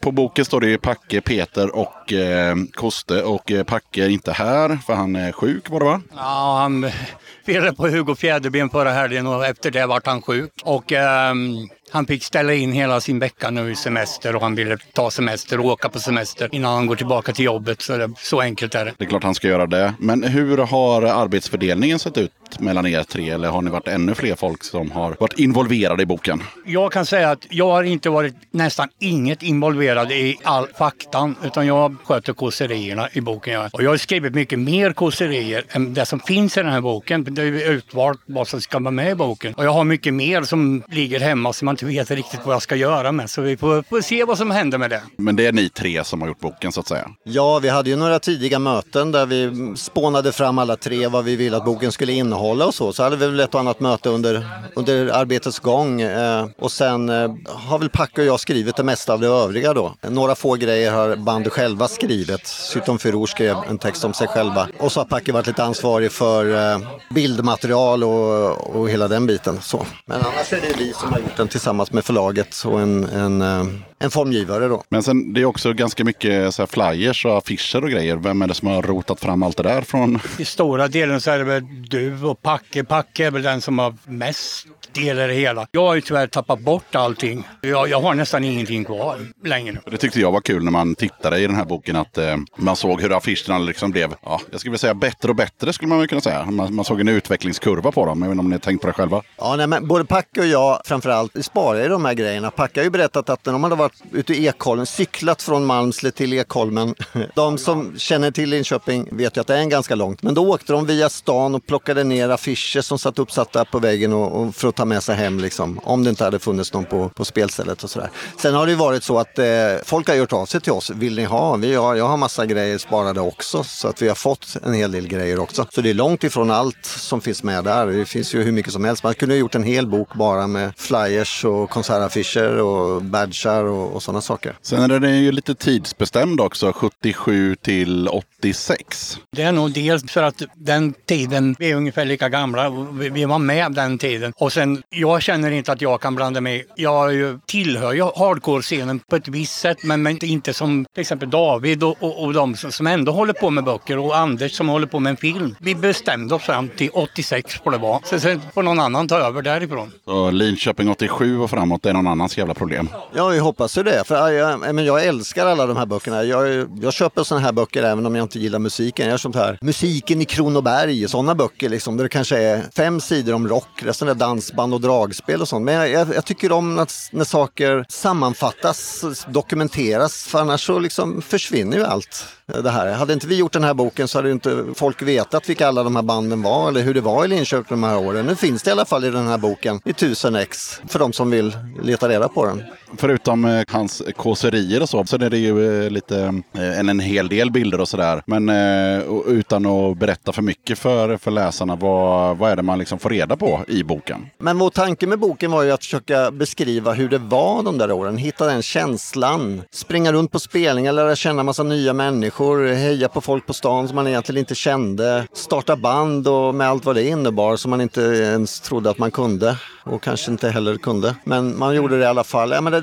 På 0.00 0.12
boken 0.12 0.44
står 0.44 0.60
det 0.60 0.78
Packe, 0.78 1.20
Peter 1.20 1.76
och 1.76 2.12
eh, 2.12 2.56
Koste. 2.74 3.22
Och 3.22 3.52
eh, 3.52 3.64
Packe 3.64 4.04
är 4.04 4.08
inte 4.08 4.32
här 4.32 4.78
för 4.86 4.94
han 4.94 5.16
är 5.16 5.32
sjuk 5.32 5.70
var 5.70 5.80
det 5.80 5.86
va? 5.86 6.00
Ja, 6.16 6.58
han 6.60 6.90
firade 7.46 7.72
på 7.72 7.88
Hugo 7.88 8.14
Fjäderben 8.14 8.70
förra 8.70 8.90
helgen 8.90 9.26
och 9.26 9.46
efter 9.46 9.70
det 9.70 9.86
vart 9.86 10.06
han 10.06 10.22
sjuk. 10.22 10.52
Och 10.64 10.92
ehm, 10.92 11.68
han 11.90 12.06
fick 12.06 12.24
ställa 12.24 12.54
in 12.54 12.72
hela 12.72 13.00
sin 13.00 13.18
vecka 13.18 13.50
nu 13.50 13.70
i 13.70 13.76
semester 13.76 14.36
och 14.36 14.42
han 14.42 14.54
ville 14.54 14.78
ta 14.92 15.10
semester 15.10 15.60
och 15.60 15.66
åka 15.66 15.88
på 15.88 15.98
semester 15.98 16.48
innan 16.52 16.74
han 16.74 16.86
går 16.86 16.96
tillbaka 16.96 17.32
till 17.32 17.44
jobbet. 17.44 17.82
Så, 17.82 17.96
det, 17.96 18.10
så 18.18 18.40
enkelt 18.40 18.74
är 18.74 18.84
det. 18.84 18.94
Det 18.98 19.04
är 19.04 19.08
klart 19.08 19.24
han 19.24 19.34
ska 19.34 19.48
göra 19.48 19.66
det. 19.66 19.94
Men 19.98 20.22
hur 20.22 20.58
har 20.58 21.02
arbetsfördelningen 21.02 21.98
sett 21.98 22.18
ut 22.18 22.32
mellan 22.58 22.86
er 22.86 23.02
tre? 23.02 23.30
Eller 23.30 23.48
har 23.48 23.62
ni 23.62 23.70
varit 23.70 23.88
ännu 23.88 24.14
fler 24.14 24.34
folk 24.34 24.64
som 24.64 24.90
har 24.90 25.16
varit 25.20 25.38
involverade 25.38 26.02
i 26.02 26.06
boken? 26.06 26.42
Jag 26.64 26.92
kan 26.92 27.06
säga 27.06 27.30
att 27.30 27.46
jag 27.50 27.70
har 27.70 27.82
inte 27.82 28.10
varit 28.10 28.34
nästan 28.50 28.88
inget 28.98 29.42
involverad 29.42 30.12
i 30.12 30.38
all 30.42 30.66
faktan 30.78 31.36
utan 31.44 31.66
jag 31.66 31.96
sköter 32.04 32.32
kåserierna 32.32 33.08
i 33.12 33.20
boken. 33.20 33.60
Och 33.72 33.82
jag 33.82 33.90
har 33.90 33.96
skrivit 33.96 34.34
mycket 34.34 34.58
mer 34.58 34.92
kåserier 34.92 35.64
än 35.68 35.94
det 35.94 36.06
som 36.06 36.20
finns 36.20 36.56
i 36.56 36.62
den 36.62 36.72
här 36.72 36.80
boken. 36.80 37.24
Det 37.24 37.42
är 37.42 37.70
utvalt 37.70 38.20
vad 38.26 38.48
som 38.48 38.60
ska 38.60 38.78
vara 38.78 38.90
med 38.90 39.10
i 39.10 39.14
boken. 39.14 39.54
Och 39.54 39.64
jag 39.64 39.72
har 39.72 39.84
mycket 39.84 40.14
mer 40.14 40.42
som 40.42 40.82
ligger 40.88 41.20
hemma 41.20 41.52
som 41.52 41.66
man 41.66 41.75
inte 41.84 41.86
vet 41.86 42.10
riktigt 42.10 42.40
vad 42.44 42.54
jag 42.54 42.62
ska 42.62 42.76
göra 42.76 43.12
med. 43.12 43.30
Så 43.30 43.42
vi 43.42 43.56
får, 43.56 43.82
får 43.82 44.00
se 44.00 44.24
vad 44.24 44.38
som 44.38 44.50
händer 44.50 44.78
med 44.78 44.90
det. 44.90 45.02
Men 45.16 45.36
det 45.36 45.46
är 45.46 45.52
ni 45.52 45.68
tre 45.68 46.04
som 46.04 46.20
har 46.20 46.28
gjort 46.28 46.40
boken 46.40 46.72
så 46.72 46.80
att 46.80 46.88
säga? 46.88 47.08
Ja, 47.24 47.58
vi 47.58 47.68
hade 47.68 47.90
ju 47.90 47.96
några 47.96 48.18
tidiga 48.18 48.58
möten 48.58 49.12
där 49.12 49.26
vi 49.26 49.72
spånade 49.76 50.32
fram 50.32 50.58
alla 50.58 50.76
tre 50.76 51.06
vad 51.08 51.24
vi 51.24 51.36
ville 51.36 51.56
att 51.56 51.64
boken 51.64 51.92
skulle 51.92 52.12
innehålla 52.12 52.66
och 52.66 52.74
så. 52.74 52.92
Så 52.92 53.02
hade 53.02 53.16
vi 53.16 53.26
väl 53.26 53.40
ett 53.40 53.54
och 53.54 53.60
annat 53.60 53.80
möte 53.80 54.08
under, 54.08 54.48
under 54.76 55.08
arbetets 55.08 55.58
gång. 55.58 56.00
Eh, 56.00 56.46
och 56.58 56.72
sen 56.72 57.08
eh, 57.08 57.34
har 57.46 57.78
väl 57.78 57.88
Packe 57.88 58.20
och 58.20 58.26
jag 58.26 58.40
skrivit 58.40 58.76
det 58.76 58.82
mesta 58.82 59.12
av 59.12 59.20
det 59.20 59.26
övriga 59.26 59.74
då. 59.74 59.94
Några 60.08 60.34
få 60.34 60.54
grejer 60.54 60.92
har 60.92 61.16
bandet 61.16 61.52
själva 61.52 61.88
skrivit. 61.88 62.46
Syton 62.46 62.98
Firou 62.98 63.26
skrev 63.26 63.56
en 63.70 63.78
text 63.78 64.04
om 64.04 64.14
sig 64.14 64.28
själva. 64.28 64.68
Och 64.78 64.92
så 64.92 65.00
har 65.00 65.04
Packe 65.04 65.32
varit 65.32 65.46
lite 65.46 65.64
ansvarig 65.64 66.12
för 66.12 66.72
eh, 66.72 66.78
bildmaterial 67.10 68.04
och, 68.04 68.76
och 68.76 68.90
hela 68.90 69.08
den 69.08 69.26
biten. 69.26 69.58
Så. 69.62 69.86
Men 70.06 70.20
annars 70.20 70.52
är 70.52 70.60
det 70.60 70.74
vi 70.78 70.92
som 70.92 71.12
har 71.12 71.18
gjort 71.18 71.36
den 71.36 71.48
tillsammans 71.48 71.65
tillsammans 71.66 71.92
med 71.92 72.04
förlaget 72.04 72.62
och 72.66 72.80
en, 72.80 73.04
en 73.04 73.42
eh, 73.42 73.66
en 73.98 74.10
formgivare 74.10 74.68
då. 74.68 74.82
Men 74.88 75.02
sen 75.02 75.32
det 75.32 75.40
är 75.40 75.44
också 75.44 75.72
ganska 75.72 76.04
mycket 76.04 76.54
så 76.54 76.62
här 76.62 76.66
flyers 76.66 77.24
och 77.24 77.38
affischer 77.38 77.84
och 77.84 77.90
grejer. 77.90 78.16
Vem 78.16 78.42
är 78.42 78.46
det 78.46 78.54
som 78.54 78.68
har 78.68 78.82
rotat 78.82 79.20
fram 79.20 79.42
allt 79.42 79.56
det 79.56 79.62
där 79.62 79.82
från? 79.82 80.18
I 80.38 80.44
stora 80.44 80.88
delen 80.88 81.20
så 81.20 81.30
är 81.30 81.38
det 81.38 81.44
väl 81.44 81.62
du 81.88 82.22
och 82.22 82.42
Packe. 82.42 82.84
Packe 82.84 83.26
är 83.26 83.30
väl 83.30 83.42
den 83.42 83.60
som 83.60 83.78
har 83.78 83.94
mest 84.04 84.66
del 84.92 85.18
i 85.18 85.26
det 85.26 85.34
hela. 85.34 85.66
Jag 85.70 85.86
har 85.86 85.94
ju 85.94 86.00
tyvärr 86.00 86.26
tappat 86.26 86.60
bort 86.60 86.94
allting. 86.94 87.48
Jag, 87.60 87.88
jag 87.88 88.00
har 88.00 88.14
nästan 88.14 88.44
ingenting 88.44 88.84
kvar 88.84 89.18
längre. 89.44 89.80
Det 89.90 89.96
tyckte 89.96 90.20
jag 90.20 90.32
var 90.32 90.40
kul 90.40 90.64
när 90.64 90.70
man 90.70 90.94
tittade 90.94 91.38
i 91.38 91.46
den 91.46 91.56
här 91.56 91.64
boken 91.64 91.96
att 91.96 92.18
eh, 92.18 92.36
man 92.56 92.76
såg 92.76 93.00
hur 93.00 93.16
affischerna 93.16 93.58
liksom 93.58 93.90
blev, 93.90 94.14
ja, 94.22 94.40
jag 94.50 94.60
skulle 94.60 94.70
vilja 94.70 94.78
säga 94.78 94.94
bättre 94.94 95.28
och 95.28 95.36
bättre 95.36 95.72
skulle 95.72 95.88
man 95.88 95.98
väl 95.98 96.08
kunna 96.08 96.20
säga. 96.20 96.44
Man, 96.44 96.74
man 96.74 96.84
såg 96.84 97.00
en 97.00 97.08
utvecklingskurva 97.08 97.92
på 97.92 98.06
dem. 98.06 98.22
Jag 98.22 98.28
vet 98.28 98.32
inte 98.32 98.40
om 98.40 98.48
ni 98.50 98.54
har 98.54 98.60
tänkt 98.60 98.80
på 98.80 98.86
det 98.86 98.92
själva? 98.92 99.22
Ja, 99.36 99.56
nej, 99.56 99.66
men 99.66 99.88
både 99.88 100.04
Packe 100.04 100.40
och 100.40 100.46
jag 100.46 100.80
framförallt 100.84 101.44
sparar 101.44 101.82
ju 101.82 101.88
de 101.88 102.04
här 102.04 102.14
grejerna. 102.14 102.50
Packe 102.50 102.80
har 102.80 102.84
ju 102.84 102.90
berättat 102.90 103.30
att 103.30 103.46
när 103.46 103.52
de 103.52 103.62
hade 103.62 103.76
varit 103.76 103.85
ute 104.12 104.34
i 104.34 104.46
Ekholmen, 104.46 104.86
cyklat 104.86 105.42
från 105.42 105.64
Malmslätt 105.64 106.14
till 106.14 106.32
Ekholmen. 106.32 106.94
De 107.34 107.58
som 107.58 107.98
känner 107.98 108.30
till 108.30 108.50
Linköping 108.50 109.08
vet 109.12 109.36
ju 109.36 109.40
att 109.40 109.46
det 109.46 109.54
är 109.54 109.58
en 109.58 109.68
ganska 109.68 109.94
långt. 109.94 110.22
Men 110.22 110.34
då 110.34 110.52
åkte 110.52 110.72
de 110.72 110.86
via 110.86 111.08
stan 111.08 111.54
och 111.54 111.66
plockade 111.66 112.04
ner 112.04 112.28
affischer 112.28 112.80
som 112.80 112.98
satt 112.98 113.18
uppsatta 113.18 113.64
på 113.64 113.78
väggen 113.78 114.12
och, 114.12 114.40
och 114.40 114.54
för 114.54 114.68
att 114.68 114.76
ta 114.76 114.84
med 114.84 115.02
sig 115.02 115.16
hem 115.16 115.40
liksom. 115.40 115.80
Om 115.84 116.04
det 116.04 116.10
inte 116.10 116.24
hade 116.24 116.38
funnits 116.38 116.72
någon 116.72 116.84
på, 116.84 117.08
på 117.08 117.24
spelstället 117.24 117.84
och 117.84 117.90
sådär. 117.90 118.10
Sen 118.38 118.54
har 118.54 118.66
det 118.66 118.72
ju 118.72 118.78
varit 118.78 119.04
så 119.04 119.18
att 119.18 119.38
eh, 119.38 119.46
folk 119.84 120.08
har 120.08 120.14
gjort 120.14 120.32
av 120.32 120.46
sig 120.46 120.60
till 120.60 120.72
oss. 120.72 120.90
Vill 120.90 121.16
ni 121.16 121.24
ha? 121.24 121.56
Vi 121.56 121.74
har, 121.74 121.94
jag 121.94 122.08
har 122.08 122.16
massa 122.16 122.46
grejer 122.46 122.78
sparade 122.78 123.20
också 123.20 123.64
så 123.64 123.88
att 123.88 124.02
vi 124.02 124.08
har 124.08 124.14
fått 124.14 124.56
en 124.64 124.74
hel 124.74 124.92
del 124.92 125.08
grejer 125.08 125.38
också. 125.38 125.66
Så 125.70 125.80
det 125.80 125.90
är 125.90 125.94
långt 125.94 126.24
ifrån 126.24 126.50
allt 126.50 126.84
som 126.84 127.20
finns 127.20 127.42
med 127.42 127.64
där. 127.64 127.86
Det 127.86 128.04
finns 128.04 128.34
ju 128.34 128.42
hur 128.42 128.52
mycket 128.52 128.72
som 128.72 128.84
helst. 128.84 129.02
Man 129.02 129.14
kunde 129.14 129.34
ha 129.34 129.38
gjort 129.38 129.54
en 129.54 129.62
hel 129.62 129.86
bok 129.86 130.14
bara 130.14 130.46
med 130.46 130.72
flyers 130.76 131.44
och 131.44 131.70
konsertaffischer 131.70 132.60
och 132.60 133.02
badgar 133.02 133.64
och, 133.64 133.75
och 133.76 134.02
sådana 134.02 134.20
saker. 134.20 134.56
Sen 134.62 134.90
är 134.90 135.00
den 135.00 135.22
ju 135.22 135.32
lite 135.32 135.54
tidsbestämd 135.54 136.40
också, 136.40 136.72
77 136.72 137.56
till 137.56 138.08
86. 138.08 139.18
Det 139.32 139.42
är 139.42 139.52
nog 139.52 139.72
dels 139.72 140.12
för 140.12 140.22
att 140.22 140.42
den 140.54 140.94
tiden, 141.06 141.56
vi 141.58 141.70
är 141.70 141.76
ungefär 141.76 142.04
lika 142.04 142.28
gamla, 142.28 142.68
och 142.68 143.02
vi, 143.02 143.08
vi 143.08 143.24
var 143.24 143.38
med 143.38 143.72
den 143.72 143.98
tiden. 143.98 144.32
Och 144.36 144.52
sen, 144.52 144.82
jag 144.90 145.22
känner 145.22 145.50
inte 145.50 145.72
att 145.72 145.80
jag 145.80 146.00
kan 146.00 146.14
blanda 146.14 146.40
mig. 146.40 146.66
Jag 146.76 147.08
är 147.08 147.12
ju, 147.12 147.38
tillhör 147.46 147.92
ju 147.92 148.02
hardcore-scenen 148.02 149.00
på 149.10 149.16
ett 149.16 149.28
visst 149.28 149.60
sätt, 149.60 149.78
men, 149.82 150.02
men 150.02 150.24
inte 150.24 150.54
som 150.54 150.86
till 150.94 151.00
exempel 151.00 151.30
David 151.30 151.82
och, 151.82 151.96
och, 152.00 152.24
och 152.24 152.32
de 152.32 152.56
som, 152.56 152.72
som 152.72 152.86
ändå 152.86 153.12
håller 153.12 153.32
på 153.32 153.50
med 153.50 153.64
böcker 153.64 153.98
och 153.98 154.16
Anders 154.16 154.52
som 154.52 154.68
håller 154.68 154.86
på 154.86 155.00
med 155.00 155.10
en 155.10 155.16
film. 155.16 155.56
Vi 155.58 155.74
bestämde 155.74 156.34
oss 156.34 156.42
fram 156.42 156.68
till 156.68 156.90
86 156.92 157.60
får 157.64 157.70
det 157.70 157.78
vara. 157.78 158.00
Sen, 158.04 158.20
sen 158.20 158.40
får 158.54 158.62
någon 158.62 158.80
annan 158.80 159.08
ta 159.08 159.18
över 159.18 159.42
därifrån. 159.42 159.92
Så 160.04 160.30
Linköping 160.30 160.88
87 160.88 161.38
och 161.38 161.50
framåt, 161.50 161.86
är 161.86 161.92
någon 161.92 162.06
annans 162.06 162.38
jävla 162.38 162.54
problem. 162.54 162.88
Ja, 163.14 163.34
jag 163.34 163.42
hoppas 163.42 163.65
ju 163.76 163.82
det. 163.82 164.04
För 164.04 164.30
jag, 164.30 164.74
men 164.74 164.84
jag 164.84 165.04
älskar 165.04 165.46
alla 165.46 165.66
de 165.66 165.76
här 165.76 165.86
böckerna. 165.86 166.24
Jag, 166.24 166.68
jag 166.80 166.92
köper 166.92 167.22
sådana 167.22 167.44
här 167.44 167.52
böcker 167.52 167.82
även 167.82 168.06
om 168.06 168.14
jag 168.14 168.24
inte 168.24 168.38
gillar 168.38 168.58
musiken. 168.58 169.06
Jag 169.06 169.10
gör 169.10 169.18
sånt 169.18 169.36
här 169.36 169.58
Musiken 169.60 170.20
i 170.20 170.24
Kronoberg, 170.24 171.08
sådana 171.08 171.34
böcker 171.34 171.68
liksom, 171.68 171.96
där 171.96 172.04
det 172.04 172.08
kanske 172.08 172.38
är 172.38 172.62
fem 172.76 173.00
sidor 173.00 173.32
om 173.32 173.48
rock, 173.48 173.68
resten 173.82 174.08
är 174.08 174.14
dansband 174.14 174.74
och 174.74 174.80
dragspel 174.80 175.40
och 175.40 175.48
sånt. 175.48 175.64
Men 175.64 175.74
jag, 175.74 175.90
jag, 175.90 176.14
jag 176.14 176.24
tycker 176.24 176.52
om 176.52 176.74
när, 176.74 176.86
när 177.16 177.24
saker 177.24 177.84
sammanfattas, 177.88 179.04
dokumenteras, 179.28 180.24
för 180.24 180.40
annars 180.40 180.66
så 180.66 180.78
liksom 180.78 181.22
försvinner 181.22 181.76
ju 181.76 181.84
allt 181.84 182.26
det 182.46 182.70
här. 182.70 182.92
Hade 182.92 183.12
inte 183.12 183.26
vi 183.26 183.36
gjort 183.36 183.52
den 183.52 183.64
här 183.64 183.74
boken 183.74 184.08
så 184.08 184.18
hade 184.18 184.28
ju 184.28 184.32
inte 184.32 184.64
folk 184.74 185.02
vetat 185.02 185.48
vilka 185.48 185.68
alla 185.68 185.82
de 185.82 185.96
här 185.96 186.02
banden 186.02 186.42
var 186.42 186.68
eller 186.68 186.82
hur 186.82 186.94
det 186.94 187.00
var 187.00 187.24
i 187.24 187.28
Linköping 187.28 187.80
de 187.80 187.82
här 187.82 187.98
åren. 187.98 188.26
Nu 188.26 188.36
finns 188.36 188.62
det 188.62 188.68
i 188.68 188.72
alla 188.72 188.84
fall 188.84 189.04
i 189.04 189.10
den 189.10 189.26
här 189.26 189.38
boken 189.38 189.80
i 189.84 189.90
1000 189.90 190.36
ex 190.36 190.80
för 190.88 190.98
de 190.98 191.12
som 191.12 191.30
vill 191.30 191.56
leta 191.82 192.08
reda 192.08 192.28
på 192.28 192.46
den. 192.46 192.62
Förutom 192.96 193.44
eh, 193.44 193.55
eh, 193.58 193.64
hans 193.68 194.02
kåserier 194.16 194.82
och 194.82 194.88
så, 194.88 195.04
Sen 195.04 195.22
är 195.22 195.30
det 195.30 195.38
ju 195.38 195.84
eh, 195.84 195.90
lite, 195.90 196.42
eh, 196.54 196.78
en, 196.78 196.88
en 196.88 197.00
hel 197.00 197.28
del 197.28 197.50
bilder 197.50 197.80
och 197.80 197.88
sådär. 197.88 198.22
Men 198.26 198.48
eh, 198.48 199.04
utan 199.26 199.66
att 199.66 199.98
berätta 199.98 200.32
för 200.32 200.42
mycket 200.42 200.78
för, 200.78 201.16
för 201.16 201.30
läsarna, 201.30 201.76
vad, 201.76 202.36
vad 202.36 202.50
är 202.50 202.56
det 202.56 202.62
man 202.62 202.78
liksom 202.78 202.98
får 202.98 203.10
reda 203.10 203.36
på 203.36 203.64
i 203.68 203.82
boken? 203.84 204.26
Men 204.38 204.58
vår 204.58 204.70
tanke 204.70 205.06
med 205.06 205.18
boken 205.18 205.50
var 205.50 205.62
ju 205.62 205.70
att 205.70 205.84
försöka 205.84 206.30
beskriva 206.30 206.92
hur 206.92 207.08
det 207.08 207.18
var 207.18 207.62
de 207.62 207.78
där 207.78 207.92
åren. 207.92 208.16
Hitta 208.16 208.46
den 208.46 208.62
känslan. 208.62 209.62
Springa 209.70 210.12
runt 210.12 210.32
på 210.32 210.38
spelningar, 210.38 210.92
lära 210.92 211.16
känna 211.16 211.42
massa 211.42 211.62
nya 211.62 211.92
människor, 211.92 212.66
heja 212.66 213.08
på 213.08 213.20
folk 213.20 213.46
på 213.46 213.52
stan 213.52 213.88
som 213.88 213.94
man 213.94 214.06
egentligen 214.06 214.38
inte 214.38 214.54
kände. 214.54 215.26
Starta 215.32 215.76
band 215.76 216.28
och 216.28 216.54
med 216.54 216.68
allt 216.68 216.84
vad 216.84 216.96
det 216.96 217.08
innebar 217.08 217.56
som 217.56 217.70
man 217.70 217.80
inte 217.80 218.00
ens 218.00 218.60
trodde 218.60 218.90
att 218.90 218.98
man 218.98 219.10
kunde 219.10 219.56
och 219.86 220.02
kanske 220.02 220.30
inte 220.30 220.48
heller 220.50 220.76
kunde. 220.76 221.14
Men 221.24 221.58
man 221.58 221.74
gjorde 221.74 221.98
det 221.98 222.02
i 222.02 222.06
alla 222.06 222.24
fall. 222.24 222.50
Ja, 222.50 222.60
men 222.60 222.72
det, 222.72 222.82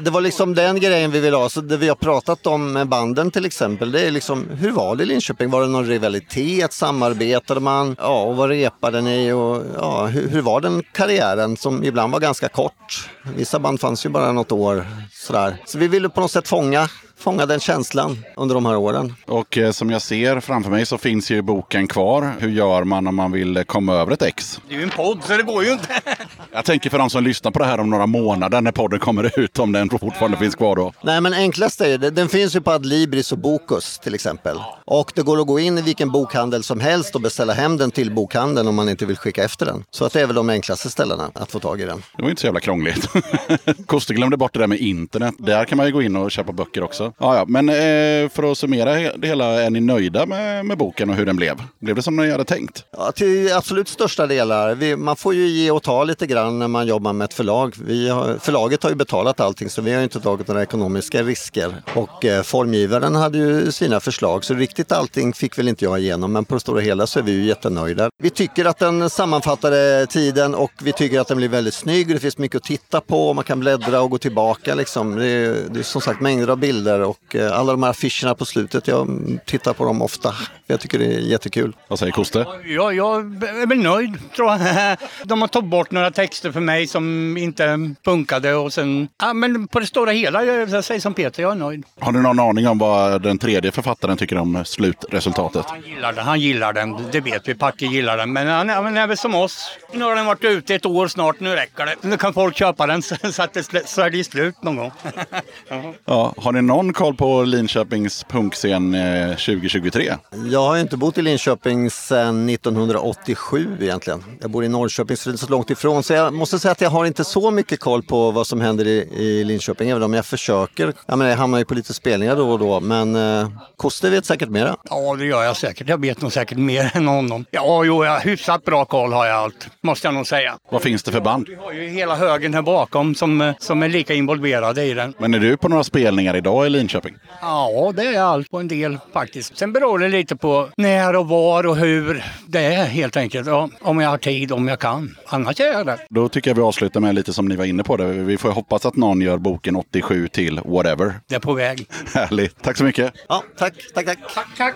det 0.00 0.10
var 0.10 0.20
liksom 0.20 0.54
den 0.54 0.80
grejen 0.80 1.10
vi 1.10 1.20
ville 1.20 1.36
ha. 1.36 1.48
Så 1.48 1.60
det 1.60 1.76
vi 1.76 1.88
har 1.88 1.96
pratat 1.96 2.46
om 2.46 2.72
med 2.72 2.88
banden 2.88 3.30
till 3.30 3.46
exempel, 3.46 3.92
det 3.92 4.00
är 4.00 4.10
liksom 4.10 4.48
hur 4.50 4.70
var 4.70 4.96
det 4.96 5.02
i 5.02 5.06
Linköping? 5.06 5.50
Var 5.50 5.60
det 5.60 5.68
någon 5.68 5.86
rivalitet? 5.86 6.72
Samarbetade 6.72 7.60
man? 7.60 7.96
Ja, 7.98 8.22
och 8.22 8.36
vad 8.36 8.48
repade 8.48 9.00
ni? 9.00 9.32
Och, 9.32 9.62
ja, 9.76 10.06
hur, 10.06 10.28
hur 10.28 10.42
var 10.42 10.60
den 10.60 10.82
karriären 10.92 11.56
som 11.56 11.84
ibland 11.84 12.12
var 12.12 12.20
ganska 12.20 12.48
kort? 12.48 13.10
Vissa 13.36 13.58
band 13.58 13.80
fanns 13.80 14.06
ju 14.06 14.10
bara 14.10 14.32
något 14.32 14.52
år. 14.52 14.86
Sådär. 15.12 15.56
Så 15.64 15.78
vi 15.78 15.88
ville 15.88 16.08
på 16.08 16.20
något 16.20 16.30
sätt 16.30 16.48
fånga 16.48 16.88
fånga 17.16 17.46
den 17.46 17.60
känslan 17.60 18.24
under 18.36 18.54
de 18.54 18.66
här 18.66 18.76
åren. 18.76 19.14
Och 19.26 19.58
eh, 19.58 19.70
som 19.70 19.90
jag 19.90 20.02
ser 20.02 20.40
framför 20.40 20.70
mig 20.70 20.86
så 20.86 20.98
finns 20.98 21.30
ju 21.30 21.42
boken 21.42 21.86
kvar. 21.86 22.32
Hur 22.38 22.48
gör 22.48 22.84
man 22.84 23.06
om 23.06 23.14
man 23.14 23.32
vill 23.32 23.56
eh, 23.56 23.62
komma 23.62 23.94
över 23.94 24.12
ett 24.12 24.22
ex? 24.22 24.60
Det 24.68 24.74
är 24.74 24.78
ju 24.78 24.84
en 24.84 24.90
podd 24.90 25.18
så 25.24 25.36
det 25.36 25.42
går 25.42 25.64
ju 25.64 25.72
inte. 25.72 25.88
Jag 26.52 26.64
tänker 26.64 26.90
för 26.90 26.98
de 26.98 27.10
som 27.10 27.24
lyssnar 27.24 27.50
på 27.50 27.58
det 27.58 27.64
här 27.64 27.80
om 27.80 27.90
några 27.90 28.06
månader 28.06 28.60
när 28.60 28.72
podden 28.72 28.98
kommer 28.98 29.38
ut, 29.40 29.58
om 29.58 29.72
den 29.72 29.90
fortfarande 29.90 30.36
finns 30.36 30.54
kvar 30.54 30.76
då. 30.76 30.92
Nej 31.02 31.20
men 31.20 31.34
enklast 31.34 31.80
är 31.80 31.98
det, 31.98 32.10
den 32.10 32.28
finns 32.28 32.56
ju 32.56 32.60
på 32.60 32.70
Adlibris 32.70 33.32
och 33.32 33.38
Bokus 33.38 33.98
till 33.98 34.14
exempel. 34.14 34.58
Och 34.84 35.12
det 35.14 35.22
går 35.22 35.40
att 35.40 35.46
gå 35.46 35.58
in 35.60 35.78
i 35.78 35.82
vilken 35.82 36.10
bokhandel 36.10 36.62
som 36.62 36.80
helst 36.80 37.14
och 37.14 37.20
beställa 37.20 37.52
hem 37.52 37.76
den 37.76 37.90
till 37.90 38.10
bokhandeln 38.14 38.68
om 38.68 38.74
man 38.74 38.88
inte 38.88 39.06
vill 39.06 39.16
skicka 39.16 39.44
efter 39.44 39.66
den. 39.66 39.84
Så 39.90 40.04
att 40.04 40.12
det 40.12 40.20
är 40.20 40.26
väl 40.26 40.36
de 40.36 40.50
enklaste 40.50 40.90
ställena 40.90 41.30
att 41.34 41.52
få 41.52 41.58
tag 41.58 41.80
i 41.80 41.84
den. 41.84 42.02
Det 42.16 42.22
var 42.22 42.30
inte 42.30 42.40
så 42.40 42.46
jävla 42.46 42.60
krångligt. 42.60 43.08
Koste 43.86 44.14
glömde 44.14 44.36
bort 44.36 44.52
det 44.52 44.58
där 44.58 44.66
med 44.66 44.78
internet. 44.78 45.34
Där 45.38 45.64
kan 45.64 45.76
man 45.76 45.86
ju 45.86 45.92
gå 45.92 46.02
in 46.02 46.16
och 46.16 46.30
köpa 46.30 46.52
böcker 46.52 46.82
också. 46.82 47.12
Ja, 47.18 47.36
ja. 47.36 47.44
Men 47.48 47.68
eh, 47.68 48.28
för 48.28 48.52
att 48.52 48.58
summera 48.58 49.12
det 49.16 49.26
hela, 49.26 49.62
är 49.62 49.70
ni 49.70 49.80
nöjda 49.80 50.26
med, 50.26 50.66
med 50.66 50.78
boken 50.78 51.10
och 51.10 51.16
hur 51.16 51.26
den 51.26 51.36
blev? 51.36 51.62
Blev 51.78 51.96
det 51.96 52.02
som 52.02 52.16
ni 52.16 52.30
hade 52.30 52.44
tänkt? 52.44 52.84
Ja, 52.96 53.12
till 53.12 53.52
absolut 53.52 53.88
största 53.88 54.26
delar. 54.26 54.74
Vi, 54.74 54.96
man 54.96 55.16
får 55.16 55.34
ju 55.34 55.46
ge 55.46 55.70
och 55.70 55.82
ta 55.82 56.04
lite 56.04 56.26
grann 56.26 56.58
när 56.58 56.68
man 56.68 56.86
jobbar 56.86 57.12
med 57.12 57.24
ett 57.24 57.34
förlag. 57.34 57.74
Vi 57.86 58.08
har, 58.08 58.38
förlaget 58.40 58.82
har 58.82 58.90
ju 58.90 58.96
betalat 58.96 59.40
allting 59.40 59.70
så 59.70 59.82
vi 59.82 59.94
har 59.94 60.02
inte 60.02 60.20
tagit 60.20 60.48
några 60.48 60.62
ekonomiska 60.62 61.22
risker. 61.22 61.74
Och 61.94 62.24
eh, 62.24 62.42
formgivaren 62.42 63.14
hade 63.14 63.38
ju 63.38 63.72
sina 63.72 64.00
förslag 64.00 64.44
så 64.44 64.54
riktigt 64.54 64.92
allting 64.92 65.32
fick 65.32 65.58
väl 65.58 65.68
inte 65.68 65.84
jag 65.84 66.00
igenom 66.00 66.32
men 66.32 66.44
på 66.44 66.54
det 66.54 66.60
stora 66.60 66.80
hela 66.80 67.06
så 67.06 67.18
är 67.18 67.22
vi 67.22 67.32
ju 67.32 67.44
jättenöjda. 67.44 68.10
Vi 68.22 68.30
tycker 68.30 68.64
att 68.64 68.78
den 68.78 69.10
sammanfattade 69.10 70.06
tiden 70.06 70.54
och 70.54 70.72
vi 70.82 70.92
tycker 70.92 71.20
att 71.20 71.28
den 71.28 71.36
blir 71.36 71.48
väldigt 71.48 71.74
snygg. 71.74 72.08
Det 72.08 72.18
finns 72.18 72.38
mycket 72.38 72.56
att 72.56 72.64
titta 72.64 73.00
på, 73.00 73.34
man 73.34 73.44
kan 73.44 73.60
bläddra 73.60 74.00
och 74.00 74.10
gå 74.10 74.18
tillbaka. 74.18 74.74
Liksom. 74.74 75.16
Det, 75.16 75.26
är, 75.26 75.56
det 75.70 75.78
är 75.78 75.82
som 75.82 76.00
sagt 76.00 76.20
mängder 76.20 76.48
av 76.48 76.58
bilder 76.58 76.93
och 77.00 77.36
eh, 77.36 77.58
alla 77.58 77.72
de 77.72 77.82
här 77.82 77.90
affischerna 77.90 78.34
på 78.34 78.44
slutet, 78.44 78.88
jag 78.88 79.08
tittar 79.46 79.72
på 79.72 79.84
dem 79.84 80.02
ofta. 80.02 80.34
Jag 80.66 80.80
tycker 80.80 80.98
det 80.98 81.04
är 81.04 81.18
jättekul. 81.18 81.76
Vad 81.88 81.98
säger 81.98 82.12
Koste? 82.12 82.46
Ja, 82.64 82.92
jag 82.92 83.20
är 83.20 83.66
väl 83.66 83.78
nöjd 83.78 84.12
tror 84.36 84.50
jag. 84.50 84.60
De 85.24 85.40
har 85.40 85.48
tagit 85.48 85.70
bort 85.70 85.90
några 85.90 86.10
texter 86.10 86.52
för 86.52 86.60
mig 86.60 86.86
som 86.86 87.36
inte 87.36 87.94
funkade 88.04 88.54
och 88.54 88.72
sen, 88.72 89.08
ja 89.20 89.32
men 89.32 89.68
på 89.68 89.80
det 89.80 89.86
stora 89.86 90.10
hela, 90.10 90.44
jag 90.44 90.84
säger 90.84 91.00
som 91.00 91.14
Peter, 91.14 91.42
jag 91.42 91.52
är 91.52 91.56
nöjd. 91.56 91.84
Har 92.00 92.12
du 92.12 92.22
någon 92.22 92.40
aning 92.40 92.68
om 92.68 92.78
vad 92.78 93.22
den 93.22 93.38
tredje 93.38 93.72
författaren 93.72 94.16
tycker 94.16 94.38
om 94.38 94.64
slutresultatet? 94.64 95.66
Han 95.68 95.82
gillar 95.82 96.12
den, 96.12 96.24
han 96.24 96.40
gillar 96.40 96.72
den, 96.72 96.96
det 97.12 97.20
vet 97.20 97.48
vi. 97.48 97.54
Packe 97.54 97.86
gillar 97.86 98.16
den. 98.16 98.32
Men 98.32 98.48
han, 98.48 98.68
han 98.68 98.96
är 98.96 99.06
väl 99.06 99.16
som 99.16 99.34
oss. 99.34 99.78
Nu 99.92 100.04
har 100.04 100.16
den 100.16 100.26
varit 100.26 100.44
ute 100.44 100.74
ett 100.74 100.86
år 100.86 101.08
snart, 101.08 101.40
nu 101.40 101.54
räcker 101.54 101.86
det. 101.86 101.94
Nu 102.08 102.16
kan 102.16 102.34
folk 102.34 102.56
köpa 102.56 102.86
den 102.86 103.02
så, 103.32 103.42
att 103.42 103.52
det, 103.52 104.10
det 104.10 104.24
slut 104.24 104.62
någon 104.62 104.76
gång. 104.76 104.92
Ja, 106.04 106.34
har 106.36 106.52
ni 106.52 106.62
någon 106.62 106.83
koll 106.92 107.14
på 107.14 107.42
Linköpings 107.42 108.24
punkscen 108.24 108.94
eh, 108.94 109.30
2023? 109.30 110.14
Jag 110.50 110.62
har 110.62 110.74
ju 110.74 110.80
inte 110.80 110.96
bott 110.96 111.18
i 111.18 111.22
Linköping 111.22 111.90
sedan 111.90 112.48
1987 112.48 113.76
egentligen. 113.80 114.24
Jag 114.40 114.50
bor 114.50 114.64
i 114.64 114.68
Norrköping 114.68 115.16
så 115.16 115.30
det 115.30 115.34
är 115.34 115.38
så 115.38 115.50
långt 115.50 115.70
ifrån. 115.70 116.02
Så 116.02 116.12
jag 116.12 116.34
måste 116.34 116.58
säga 116.58 116.72
att 116.72 116.80
jag 116.80 116.90
har 116.90 117.06
inte 117.06 117.24
så 117.24 117.50
mycket 117.50 117.80
koll 117.80 118.02
på 118.02 118.30
vad 118.30 118.46
som 118.46 118.60
händer 118.60 118.86
i, 118.86 119.08
i 119.16 119.44
Linköping, 119.44 119.90
även 119.90 120.02
om 120.02 120.14
jag 120.14 120.26
försöker. 120.26 120.92
Jag, 121.06 121.18
menar, 121.18 121.30
jag 121.30 121.38
hamnar 121.38 121.58
ju 121.58 121.64
på 121.64 121.74
lite 121.74 121.94
spelningar 121.94 122.36
då 122.36 122.50
och 122.50 122.58
då, 122.58 122.80
men 122.80 123.16
eh, 123.16 123.48
Koste 123.76 124.10
vet 124.10 124.26
säkert 124.26 124.48
mera. 124.48 124.76
Ja, 124.90 125.16
det 125.16 125.24
gör 125.24 125.42
jag 125.42 125.56
säkert. 125.56 125.88
Jag 125.88 126.00
vet 126.00 126.20
nog 126.20 126.32
säkert 126.32 126.58
mer 126.58 126.90
än 126.96 127.06
honom. 127.08 127.44
Ja, 127.50 127.84
jo, 127.84 128.04
jag 128.04 128.20
hyfsat 128.20 128.64
bra 128.64 128.84
koll 128.84 129.12
har 129.12 129.26
jag 129.26 129.36
allt, 129.36 129.68
måste 129.82 130.06
jag 130.06 130.14
nog 130.14 130.26
säga. 130.26 130.56
Vad 130.70 130.82
finns 130.82 131.02
det 131.02 131.12
för 131.12 131.20
band? 131.20 131.46
Vi 131.48 131.54
har 131.54 131.72
ju 131.72 131.88
hela 131.88 132.16
högen 132.16 132.54
här 132.54 132.62
bakom 132.62 133.14
som, 133.14 133.52
som 133.58 133.82
är 133.82 133.88
lika 133.88 134.14
involverade 134.14 134.84
i 134.84 134.94
den. 134.94 135.14
Men 135.18 135.34
är 135.34 135.38
du 135.38 135.56
på 135.56 135.68
några 135.68 135.84
spelningar 135.84 136.36
idag 136.36 136.66
i 136.66 136.70
Linköping? 136.74 137.14
Ja, 137.40 137.92
det 137.96 138.02
är 138.02 138.20
allt 138.20 138.50
på 138.50 138.58
en 138.58 138.68
del 138.68 138.98
faktiskt. 139.12 139.56
Sen 139.58 139.72
beror 139.72 139.98
det 139.98 140.08
lite 140.08 140.36
på 140.36 140.68
när 140.76 141.16
och 141.16 141.28
var 141.28 141.66
och 141.66 141.76
hur 141.76 142.24
det 142.46 142.60
är 142.60 142.84
helt 142.84 143.16
enkelt. 143.16 143.46
Ja, 143.46 143.70
om 143.80 144.00
jag 144.00 144.10
har 144.10 144.18
tid, 144.18 144.52
om 144.52 144.68
jag 144.68 144.78
kan. 144.78 145.16
Annars 145.26 145.60
är 145.60 145.72
jag 145.72 145.86
där. 145.86 145.98
Då 146.10 146.28
tycker 146.28 146.50
jag 146.50 146.54
vi 146.54 146.62
avslutar 146.62 147.00
med 147.00 147.14
lite 147.14 147.32
som 147.32 147.48
ni 147.48 147.56
var 147.56 147.64
inne 147.64 147.82
på. 147.82 147.96
Det. 147.96 148.06
Vi 148.06 148.38
får 148.38 148.50
hoppas 148.50 148.86
att 148.86 148.96
någon 148.96 149.20
gör 149.20 149.38
boken 149.38 149.76
87 149.76 150.28
till 150.28 150.60
whatever. 150.64 151.14
Det 151.28 151.34
är 151.34 151.40
på 151.40 151.52
väg. 151.54 151.86
Härligt. 152.14 152.62
Tack 152.62 152.76
så 152.76 152.84
mycket. 152.84 153.12
Ja, 153.28 153.42
tack, 153.58 153.74
tack, 153.94 154.06
tack. 154.06 154.18
Tack, 154.34 154.46
tack. 154.56 154.74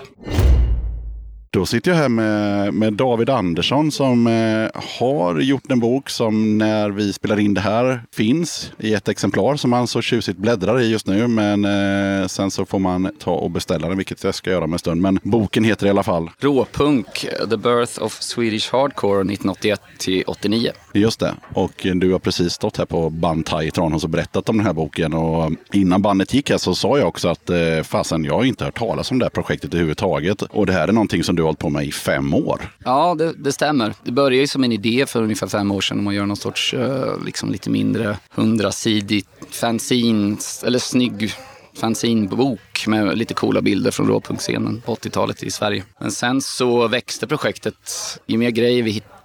Då 1.50 1.66
sitter 1.66 1.90
jag 1.90 1.98
här 1.98 2.08
med, 2.08 2.74
med 2.74 2.92
David 2.92 3.30
Andersson 3.30 3.92
som 3.92 4.26
eh, 4.26 4.80
har 4.98 5.40
gjort 5.40 5.70
en 5.70 5.80
bok 5.80 6.10
som 6.10 6.58
när 6.58 6.90
vi 6.90 7.12
spelar 7.12 7.40
in 7.40 7.54
det 7.54 7.60
här 7.60 8.02
finns 8.12 8.72
i 8.78 8.94
ett 8.94 9.08
exemplar 9.08 9.56
som 9.56 9.70
man 9.70 9.86
så 9.86 10.02
tjusigt 10.02 10.38
bläddrar 10.38 10.80
i 10.80 10.90
just 10.90 11.06
nu. 11.06 11.28
Men 11.28 11.64
eh, 11.64 12.26
sen 12.26 12.50
så 12.50 12.66
får 12.66 12.78
man 12.78 13.10
ta 13.18 13.30
och 13.30 13.50
beställa 13.50 13.88
den, 13.88 13.96
vilket 13.96 14.24
jag 14.24 14.34
ska 14.34 14.50
göra 14.50 14.64
om 14.64 14.72
en 14.72 14.78
stund. 14.78 15.00
Men 15.00 15.18
boken 15.22 15.64
heter 15.64 15.86
i 15.86 15.90
alla 15.90 16.02
fall 16.02 16.30
Råpunk, 16.38 17.26
The 17.50 17.56
Birth 17.56 18.02
of 18.02 18.22
Swedish 18.22 18.72
Hardcore 18.72 19.20
1981 19.20 19.80
till 19.98 20.24
89. 20.26 20.70
Just 20.92 21.20
det. 21.20 21.34
Och 21.54 21.86
du 21.94 22.12
har 22.12 22.18
precis 22.18 22.52
stått 22.52 22.76
här 22.76 22.84
på 22.84 23.10
Bantai 23.10 23.66
i 23.66 23.70
Tranås 23.70 24.04
och 24.04 24.10
berättat 24.10 24.48
om 24.48 24.56
den 24.56 24.66
här 24.66 24.72
boken. 24.72 25.12
Och 25.12 25.52
innan 25.72 26.02
bandet 26.02 26.34
gick 26.34 26.50
här 26.50 26.58
så 26.58 26.74
sa 26.74 26.98
jag 26.98 27.08
också 27.08 27.28
att 27.28 27.50
eh, 27.50 27.82
fasen, 27.84 28.24
jag 28.24 28.34
har 28.34 28.44
inte 28.44 28.64
hört 28.64 28.78
talas 28.78 29.10
om 29.10 29.18
det 29.18 29.24
här 29.24 29.30
projektet 29.30 29.74
överhuvudtaget. 29.74 30.42
Och 30.42 30.66
det 30.66 30.72
här 30.72 30.88
är 30.88 30.92
någonting 30.92 31.24
som 31.24 31.37
du 31.38 31.42
har 31.42 31.46
hållit 31.46 31.58
på 31.58 31.68
med 31.68 31.84
i 31.84 31.92
fem 31.92 32.34
år. 32.34 32.70
Ja, 32.84 33.14
det, 33.14 33.32
det 33.32 33.52
stämmer. 33.52 33.94
Det 34.04 34.12
började 34.12 34.36
ju 34.36 34.46
som 34.46 34.64
en 34.64 34.72
idé 34.72 35.06
för 35.08 35.22
ungefär 35.22 35.46
fem 35.46 35.70
år 35.70 35.80
sedan 35.80 35.98
om 35.98 36.06
att 36.06 36.14
göra 36.14 36.26
någon 36.26 36.36
sorts 36.36 36.74
eh, 36.74 37.24
liksom 37.24 37.52
lite 37.52 37.70
mindre 37.70 38.18
hundrasidigt 38.30 39.28
fanzine, 39.50 40.36
eller 40.64 40.78
snygg 40.78 41.32
fanzinbok 41.78 42.86
med 42.86 43.18
lite 43.18 43.34
coola 43.34 43.60
bilder 43.60 43.90
från 43.90 44.06
råpunkscenen 44.06 44.82
på 44.86 44.94
80-talet 44.94 45.42
i 45.42 45.50
Sverige. 45.50 45.84
Men 46.00 46.10
sen 46.10 46.40
så 46.40 46.88
växte 46.88 47.26
projektet. 47.26 47.92
Ju 48.26 48.38
mer 48.38 48.50
grejer 48.50 48.82
vi 48.82 48.90
hittade, 48.90 49.17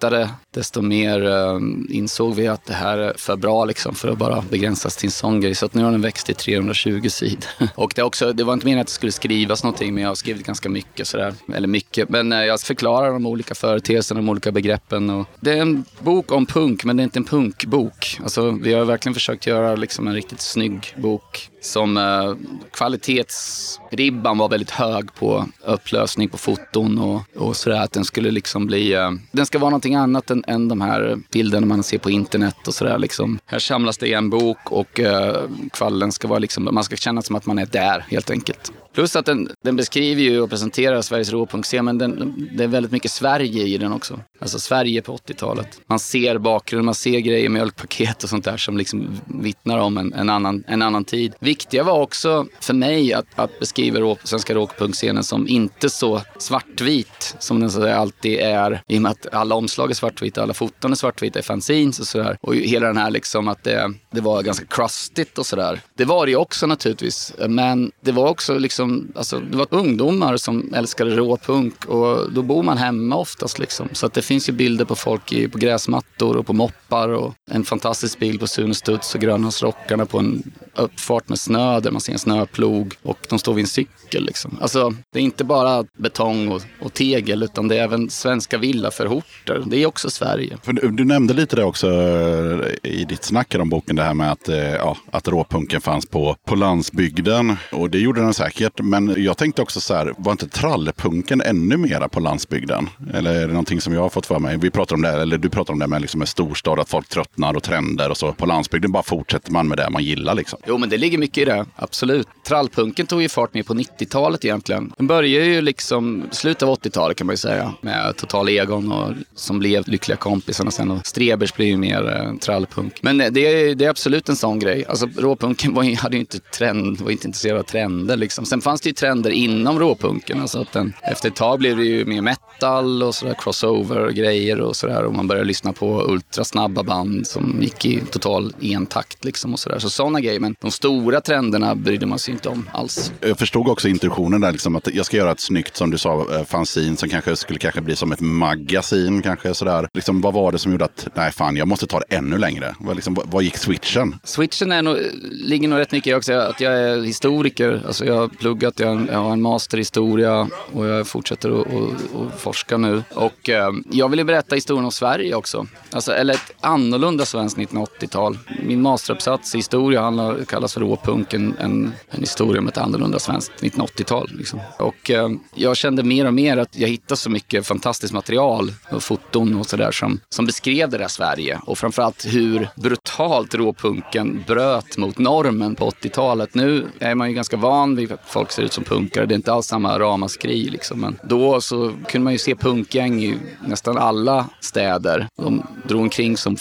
desto 0.53 0.81
mer 0.81 1.25
ehm, 1.25 1.87
insåg 1.89 2.35
vi 2.35 2.47
att 2.47 2.65
det 2.65 2.73
här 2.73 2.97
är 2.97 3.13
för 3.17 3.35
bra 3.35 3.65
liksom 3.65 3.95
för 3.95 4.07
att 4.07 4.17
bara 4.17 4.43
begränsas 4.49 4.97
till 4.97 5.07
en 5.07 5.11
sån 5.11 5.41
grej. 5.41 5.55
Så 5.55 5.65
att 5.65 5.73
nu 5.73 5.83
har 5.83 5.91
den 5.91 6.01
växt 6.01 6.25
till 6.25 6.35
320 6.35 7.09
sidor. 7.09 7.49
Och 7.75 7.93
det, 7.95 8.03
också, 8.03 8.33
det 8.33 8.43
var 8.43 8.53
inte 8.53 8.65
meningen 8.65 8.81
att 8.81 8.87
det 8.87 8.93
skulle 8.93 9.11
skrivas 9.11 9.63
någonting, 9.63 9.93
men 9.93 10.03
jag 10.03 10.09
har 10.09 10.15
skrivit 10.15 10.45
ganska 10.45 10.69
mycket 10.69 11.07
sådär. 11.07 11.33
Eller 11.53 11.67
mycket, 11.67 12.09
men 12.09 12.33
eh, 12.33 12.43
jag 12.43 12.61
förklarar 12.61 13.13
de 13.13 13.25
olika 13.25 13.55
företeelserna, 13.55 14.21
de 14.21 14.29
olika 14.29 14.51
begreppen. 14.51 15.09
Och 15.09 15.27
det 15.39 15.51
är 15.51 15.61
en 15.61 15.85
bok 15.99 16.31
om 16.31 16.45
punk, 16.45 16.83
men 16.83 16.97
det 16.97 17.01
är 17.01 17.05
inte 17.05 17.19
en 17.19 17.25
punkbok. 17.25 18.19
Alltså, 18.23 18.51
vi 18.51 18.73
har 18.73 18.85
verkligen 18.85 19.13
försökt 19.13 19.47
göra 19.47 19.75
liksom 19.75 20.07
en 20.07 20.13
riktigt 20.13 20.41
snygg 20.41 20.93
bok 20.97 21.49
som 21.61 21.97
eh, 21.97 22.33
kvalitetsribban 22.71 24.37
var 24.37 24.49
väldigt 24.49 24.71
hög 24.71 25.15
på 25.15 25.45
upplösning 25.65 26.29
på 26.29 26.37
foton 26.37 26.97
och, 26.97 27.21
och 27.35 27.55
sådär. 27.55 27.79
Att 27.81 27.91
den 27.91 28.05
skulle 28.05 28.31
liksom 28.31 28.67
bli, 28.67 28.93
eh, 28.93 29.11
den 29.31 29.45
ska 29.45 29.59
vara 29.59 29.69
någonting 29.69 29.92
annat 29.95 30.29
än, 30.29 30.43
än 30.47 30.67
de 30.67 30.81
här 30.81 31.19
bilderna 31.31 31.65
man 31.65 31.83
ser 31.83 31.97
på 31.97 32.09
internet 32.09 32.67
och 32.67 32.73
sådär 32.73 32.97
liksom. 32.97 33.39
Här 33.45 33.59
samlas 33.59 33.97
det 33.97 34.07
i 34.07 34.13
en 34.13 34.29
bok 34.29 34.71
och 34.71 34.99
eh, 34.99 35.43
kvallen 35.73 36.11
ska 36.11 36.27
vara 36.27 36.39
liksom, 36.39 36.69
man 36.71 36.83
ska 36.83 36.95
känna 36.95 37.21
som 37.21 37.35
att 37.35 37.45
man 37.45 37.59
är 37.59 37.65
där 37.65 38.05
helt 38.09 38.31
enkelt. 38.31 38.71
Plus 38.93 39.15
att 39.15 39.25
den, 39.25 39.49
den 39.63 39.75
beskriver 39.75 40.21
ju 40.21 40.41
och 40.41 40.49
presenterar 40.49 41.01
Sveriges 41.01 41.29
Rå.se, 41.29 41.81
men 41.81 41.97
den, 41.97 42.47
det 42.57 42.63
är 42.63 42.67
väldigt 42.67 42.91
mycket 42.91 43.11
Sverige 43.11 43.63
i 43.63 43.77
den 43.77 43.93
också. 43.93 44.19
Alltså 44.39 44.59
Sverige 44.59 45.01
på 45.01 45.17
80-talet. 45.17 45.81
Man 45.87 45.99
ser 45.99 46.37
bakgrunden, 46.37 46.85
man 46.85 46.95
ser 46.95 47.19
grejer, 47.19 47.49
mjölkpaket 47.49 48.23
och 48.23 48.29
sånt 48.29 48.45
där 48.45 48.57
som 48.57 48.77
liksom 48.77 49.21
vittnar 49.25 49.77
om 49.77 49.97
en, 49.97 50.13
en, 50.13 50.29
annan, 50.29 50.63
en 50.67 50.81
annan 50.81 51.05
tid. 51.05 51.33
Viktiga 51.39 51.83
var 51.83 52.01
också 52.01 52.47
för 52.59 52.73
mig 52.73 53.13
att, 53.13 53.25
att 53.35 53.59
beskriva 53.59 53.99
rå, 53.99 54.17
svenska 54.23 54.55
råpunkscenen 54.55 55.23
som 55.23 55.47
inte 55.47 55.89
så 55.89 56.21
svartvit 56.37 57.35
som 57.39 57.59
den 57.59 57.71
så 57.71 57.77
att 57.77 57.83
säga 57.83 57.97
alltid 57.97 58.39
är. 58.39 58.81
I 58.87 58.97
och 58.97 59.01
med 59.01 59.11
att 59.11 59.33
alla 59.33 59.55
omslag 59.55 59.89
är 59.89 59.95
svartvita, 59.95 60.43
alla 60.43 60.53
foton 60.53 60.91
är 60.91 60.95
svartvita 60.95 61.39
i 61.39 61.41
fanzines 61.41 61.99
och 61.99 62.07
sådär. 62.07 62.37
Och 62.41 62.55
hela 62.55 62.87
den 62.87 62.97
här 62.97 63.11
liksom 63.11 63.47
att 63.47 63.63
det, 63.63 63.93
det 64.11 64.21
var 64.21 64.43
ganska 64.43 64.65
crustigt 64.65 65.37
och 65.37 65.45
sådär. 65.45 65.81
Det 65.95 66.05
var 66.05 66.25
det 66.25 66.31
ju 66.31 66.37
också 66.37 66.67
naturligtvis, 66.67 67.33
men 67.47 67.91
det 68.01 68.11
var 68.11 68.29
också 68.29 68.57
liksom 68.57 68.82
liksom, 68.83 69.11
alltså, 69.15 69.39
det 69.39 69.57
var 69.57 69.67
ungdomar 69.69 70.37
som 70.37 70.73
älskade 70.73 71.15
råpunk 71.15 71.85
och 71.85 72.31
då 72.31 72.41
bor 72.41 72.63
man 72.63 72.77
hemma 72.77 73.15
oftast. 73.15 73.59
Liksom. 73.59 73.89
Så 73.93 74.05
att 74.05 74.13
det 74.13 74.21
finns 74.21 74.49
ju 74.49 74.53
bilder 74.53 74.85
på 74.85 74.95
folk 74.95 75.31
i, 75.31 75.47
på 75.47 75.57
gräsmattor 75.57 76.37
och 76.37 76.45
på 76.45 76.53
moppar 76.53 77.09
och 77.09 77.33
en 77.51 77.63
fantastisk 77.63 78.19
bild 78.19 78.39
på 78.39 78.47
Sune 78.47 78.73
Studs 78.73 79.15
och 79.15 79.21
Grönhållsrockarna 79.21 80.05
på 80.05 80.19
en 80.19 80.43
uppfart 80.75 81.29
med 81.29 81.39
snö 81.39 81.79
där 81.79 81.91
man 81.91 82.01
ser 82.01 82.13
en 82.13 82.19
snöplog 82.19 82.95
och 83.03 83.17
de 83.29 83.39
står 83.39 83.53
vid 83.53 83.63
en 83.63 83.67
cykel. 83.67 84.25
Liksom. 84.25 84.57
Alltså, 84.61 84.93
det 85.13 85.19
är 85.19 85.23
inte 85.23 85.43
bara 85.43 85.85
betong 85.97 86.47
och, 86.47 86.61
och 86.81 86.93
tegel 86.93 87.43
utan 87.43 87.67
det 87.67 87.77
är 87.77 87.83
även 87.83 88.09
svenska 88.09 88.57
villaförorter. 88.57 89.63
Det 89.65 89.83
är 89.83 89.85
också 89.85 90.09
Sverige. 90.09 90.57
För 90.63 90.73
du, 90.73 90.89
du 90.91 91.05
nämnde 91.05 91.33
lite 91.33 91.55
det 91.55 91.63
också 91.63 91.87
eh, 91.91 92.91
i 92.91 93.05
ditt 93.05 93.23
snack 93.23 93.55
om 93.59 93.69
boken, 93.69 93.95
det 93.95 94.03
här 94.03 94.13
med 94.13 94.31
att, 94.31 94.49
eh, 94.49 94.73
ja, 94.73 94.97
att 95.11 95.27
råpunken 95.27 95.81
fanns 95.81 96.05
på, 96.05 96.35
på 96.47 96.55
landsbygden. 96.55 97.57
Och 97.71 97.89
det 97.89 97.99
gjorde 97.99 98.21
den 98.21 98.33
säkert. 98.33 98.72
Men 98.81 99.23
jag 99.23 99.37
tänkte 99.37 99.61
också 99.61 99.81
så 99.81 99.93
här, 99.93 100.13
var 100.17 100.31
inte 100.31 100.47
trallpunken 100.47 101.41
ännu 101.41 101.77
mera 101.77 102.07
på 102.07 102.19
landsbygden? 102.19 102.89
Eller 103.13 103.33
är 103.35 103.47
det 103.47 103.53
någonting 103.53 103.81
som 103.81 103.93
jag 103.93 104.01
har 104.01 104.09
fått 104.09 104.25
för 104.25 104.39
mig? 104.39 104.57
Vi 104.57 104.71
pratar 104.71 104.95
om 104.95 105.01
det, 105.01 105.09
eller 105.09 105.37
du 105.37 105.49
pratar 105.49 105.73
om 105.73 105.79
det 105.79 105.87
med 105.87 106.01
liksom 106.01 106.21
en 106.21 106.27
storstad, 106.27 106.79
att 106.79 106.89
folk 106.89 107.09
tröttnar 107.09 107.53
och 107.53 107.63
trender 107.63 108.09
och 108.09 108.17
så. 108.17 108.33
På 108.33 108.45
landsbygden 108.45 108.91
bara 108.91 109.03
fortsätter 109.03 109.51
man 109.51 109.67
med 109.67 109.77
det 109.77 109.89
man 109.89 110.03
gillar 110.03 110.35
liksom. 110.35 110.59
Jo, 110.67 110.77
men 110.77 110.89
det 110.89 110.97
ligger 110.97 111.17
mycket 111.17 111.37
i 111.37 111.45
det. 111.45 111.65
Absolut. 111.75 112.27
Trallpunken 112.47 113.07
tog 113.07 113.21
ju 113.21 113.29
fart 113.29 113.53
mer 113.53 113.63
på 113.63 113.73
90-talet 113.73 114.45
egentligen. 114.45 114.93
Den 114.97 115.07
började 115.07 115.45
ju 115.45 115.61
liksom 115.61 116.23
slutet 116.31 116.63
av 116.63 116.79
80-talet 116.79 117.17
kan 117.17 117.27
man 117.27 117.33
ju 117.33 117.37
säga. 117.37 117.73
Med 117.81 118.17
Total 118.17 118.49
Egon 118.49 118.91
och, 118.91 119.13
som 119.35 119.59
blev 119.59 119.87
Lyckliga 119.87 120.17
kompisarna 120.17 120.71
sen. 120.71 120.91
Och 120.91 121.07
Strebers 121.07 121.53
blev 121.53 121.67
ju 121.67 121.77
mer 121.77 122.15
eh, 122.15 122.37
trallpunk. 122.37 122.99
Men 123.01 123.21
eh, 123.21 123.31
det 123.31 123.39
är, 123.39 123.75
det 123.75 123.85
är 123.85 123.89
absolut 123.89 124.29
en 124.29 124.35
sån 124.35 124.59
grej. 124.59 124.85
Alltså 124.87 125.07
råpunken 125.17 125.73
var, 125.73 125.95
hade 125.95 126.15
ju 126.15 126.19
inte 126.19 126.39
trend, 126.39 127.01
var 127.01 127.11
inte 127.11 127.27
intresserad 127.27 127.59
av 127.59 127.63
trender 127.63 128.17
liksom. 128.17 128.45
Sen 128.45 128.61
fanns 128.63 128.81
det 128.81 128.89
ju 128.89 128.93
trender 128.93 129.31
inom 129.31 129.79
råpunken. 129.79 130.41
Alltså 130.41 130.61
att 130.61 130.71
den, 130.71 130.93
efter 131.01 131.29
ett 131.29 131.35
tag 131.35 131.59
blev 131.59 131.77
det 131.77 131.83
ju 131.83 132.05
mer 132.05 132.21
metal 132.21 133.03
och 133.03 133.15
sådär 133.15 133.35
crossover-grejer 133.39 134.61
och 134.61 134.75
sådär. 134.75 135.03
Och 135.03 135.13
man 135.13 135.27
började 135.27 135.47
lyssna 135.47 135.73
på 135.73 136.05
ultrasnabba 136.07 136.83
band 136.83 137.27
som 137.27 137.57
gick 137.61 137.85
i 137.85 138.01
total 138.11 138.53
entakt 138.61 139.25
liksom 139.25 139.53
och 139.53 139.59
sådär. 139.59 139.79
Så 139.79 139.89
sådana 139.89 140.21
grejer. 140.21 140.39
Men 140.39 140.55
de 140.61 140.71
stora 140.71 141.21
trenderna 141.21 141.75
brydde 141.75 142.05
man 142.05 142.19
sig 142.19 142.33
inte 142.33 142.49
om 142.49 142.69
alls. 142.73 143.11
Jag 143.19 143.37
förstod 143.37 143.67
också 143.67 143.87
intentionen 143.87 144.41
där, 144.41 144.51
liksom, 144.51 144.75
att 144.75 144.87
jag 144.93 145.05
ska 145.05 145.17
göra 145.17 145.31
ett 145.31 145.39
snyggt, 145.39 145.77
som 145.77 145.91
du 145.91 145.97
sa, 145.97 146.35
eh, 146.35 146.43
fanzine 146.43 146.97
som 146.97 147.09
kanske 147.09 147.35
skulle 147.35 147.59
kanske 147.59 147.81
bli 147.81 147.95
som 147.95 148.11
ett 148.11 148.19
magasin. 148.21 149.21
Kanske 149.21 149.53
sådär. 149.53 149.87
Liksom, 149.93 150.21
vad 150.21 150.33
var 150.33 150.51
det 150.51 150.59
som 150.59 150.71
gjorde 150.71 150.85
att, 150.85 151.07
nej 151.13 151.31
fan, 151.31 151.55
jag 151.55 151.67
måste 151.67 151.87
ta 151.87 151.99
det 151.99 152.15
ännu 152.15 152.37
längre? 152.37 152.75
Vad, 152.79 152.95
liksom, 152.95 153.17
vad 153.25 153.43
gick 153.43 153.57
switchen? 153.57 154.15
Switchen 154.23 154.71
är 154.71 154.81
nog, 154.81 154.97
ligger 155.31 155.67
nog 155.67 155.79
rätt 155.79 155.91
mycket 155.91 156.11
i 156.11 156.13
också 156.13 156.33
att 156.33 156.61
jag 156.61 156.73
är 156.73 157.01
historiker. 157.01 157.83
Alltså 157.87 158.05
jag 158.05 158.15
har 158.15 158.29
pluggat, 158.53 158.79
jag, 158.79 159.07
jag 159.11 159.19
har 159.19 159.33
en 159.33 159.41
master 159.41 159.77
i 159.77 159.81
historia 159.81 160.49
och 160.73 160.85
jag 160.85 161.07
fortsätter 161.07 161.61
att, 161.61 161.67
och, 161.67 162.21
och 162.21 162.39
forska 162.39 162.77
nu. 162.77 163.03
Och 163.13 163.49
eh, 163.49 163.71
jag 163.91 164.09
vill 164.09 164.19
ju 164.19 164.25
berätta 164.25 164.55
historien 164.55 164.85
om 164.85 164.91
Sverige 164.91 165.35
också. 165.35 165.67
Alltså, 165.91 166.13
eller 166.13 166.33
ett 166.33 166.53
annorlunda 166.61 167.25
svenskt 167.25 167.57
1980-tal. 167.57 168.37
Min 168.63 168.81
masteruppsats 168.81 169.55
i 169.55 169.57
historia 169.57 170.01
handlar, 170.01 170.45
kallas 170.45 170.73
för 170.73 170.81
råpunk, 170.81 171.33
en, 171.33 171.55
en, 171.59 171.93
en 172.09 172.19
historia 172.19 172.61
om 172.61 172.67
ett 172.67 172.77
annorlunda 172.77 173.19
svenskt 173.19 173.51
1980-tal. 173.61 174.29
Liksom. 174.33 174.59
Och 174.79 175.11
eh, 175.11 175.29
jag 175.55 175.77
kände 175.77 176.03
mer 176.03 176.27
och 176.27 176.33
mer 176.33 176.57
att 176.57 176.77
jag 176.77 176.89
hittade 176.89 177.17
så 177.17 177.29
mycket 177.29 177.67
fantastiskt 177.67 178.13
material 178.13 178.71
och 178.91 179.03
foton 179.03 179.59
och 179.59 179.65
sådär 179.65 179.91
som, 179.91 180.19
som 180.29 180.45
beskrev 180.45 180.89
det 180.89 180.97
där 180.97 181.07
Sverige. 181.07 181.59
Och 181.65 181.77
framförallt 181.77 182.25
hur 182.25 182.69
brutalt 182.75 183.55
råpunken 183.55 184.43
bröt 184.47 184.97
mot 184.97 185.17
normen 185.17 185.75
på 185.75 185.89
80-talet. 185.89 186.55
Nu 186.55 186.87
är 186.99 187.15
man 187.15 187.29
ju 187.29 187.35
ganska 187.35 187.57
van 187.57 187.95
vid 187.95 188.11
att 188.11 188.19
folk 188.25 188.42
ser 188.51 188.63
ut 188.63 188.73
som 188.73 188.83
punkare. 188.83 189.25
Det 189.25 189.33
är 189.33 189.35
inte 189.35 189.53
alls 189.53 189.67
samma 189.67 189.99
ramaskri 189.99 190.69
liksom. 190.69 190.99
Men 190.99 191.19
då 191.23 191.61
så 191.61 191.91
kunde 192.07 192.23
man 192.23 192.33
ju 192.33 192.39
se 192.39 192.55
punkgäng 192.55 193.23
i 193.23 193.37
nästan 193.67 193.97
alla 193.97 194.49
städer. 194.59 195.27
De 195.37 195.67
drog 195.87 196.01
omkring 196.01 196.37
som 196.37 196.57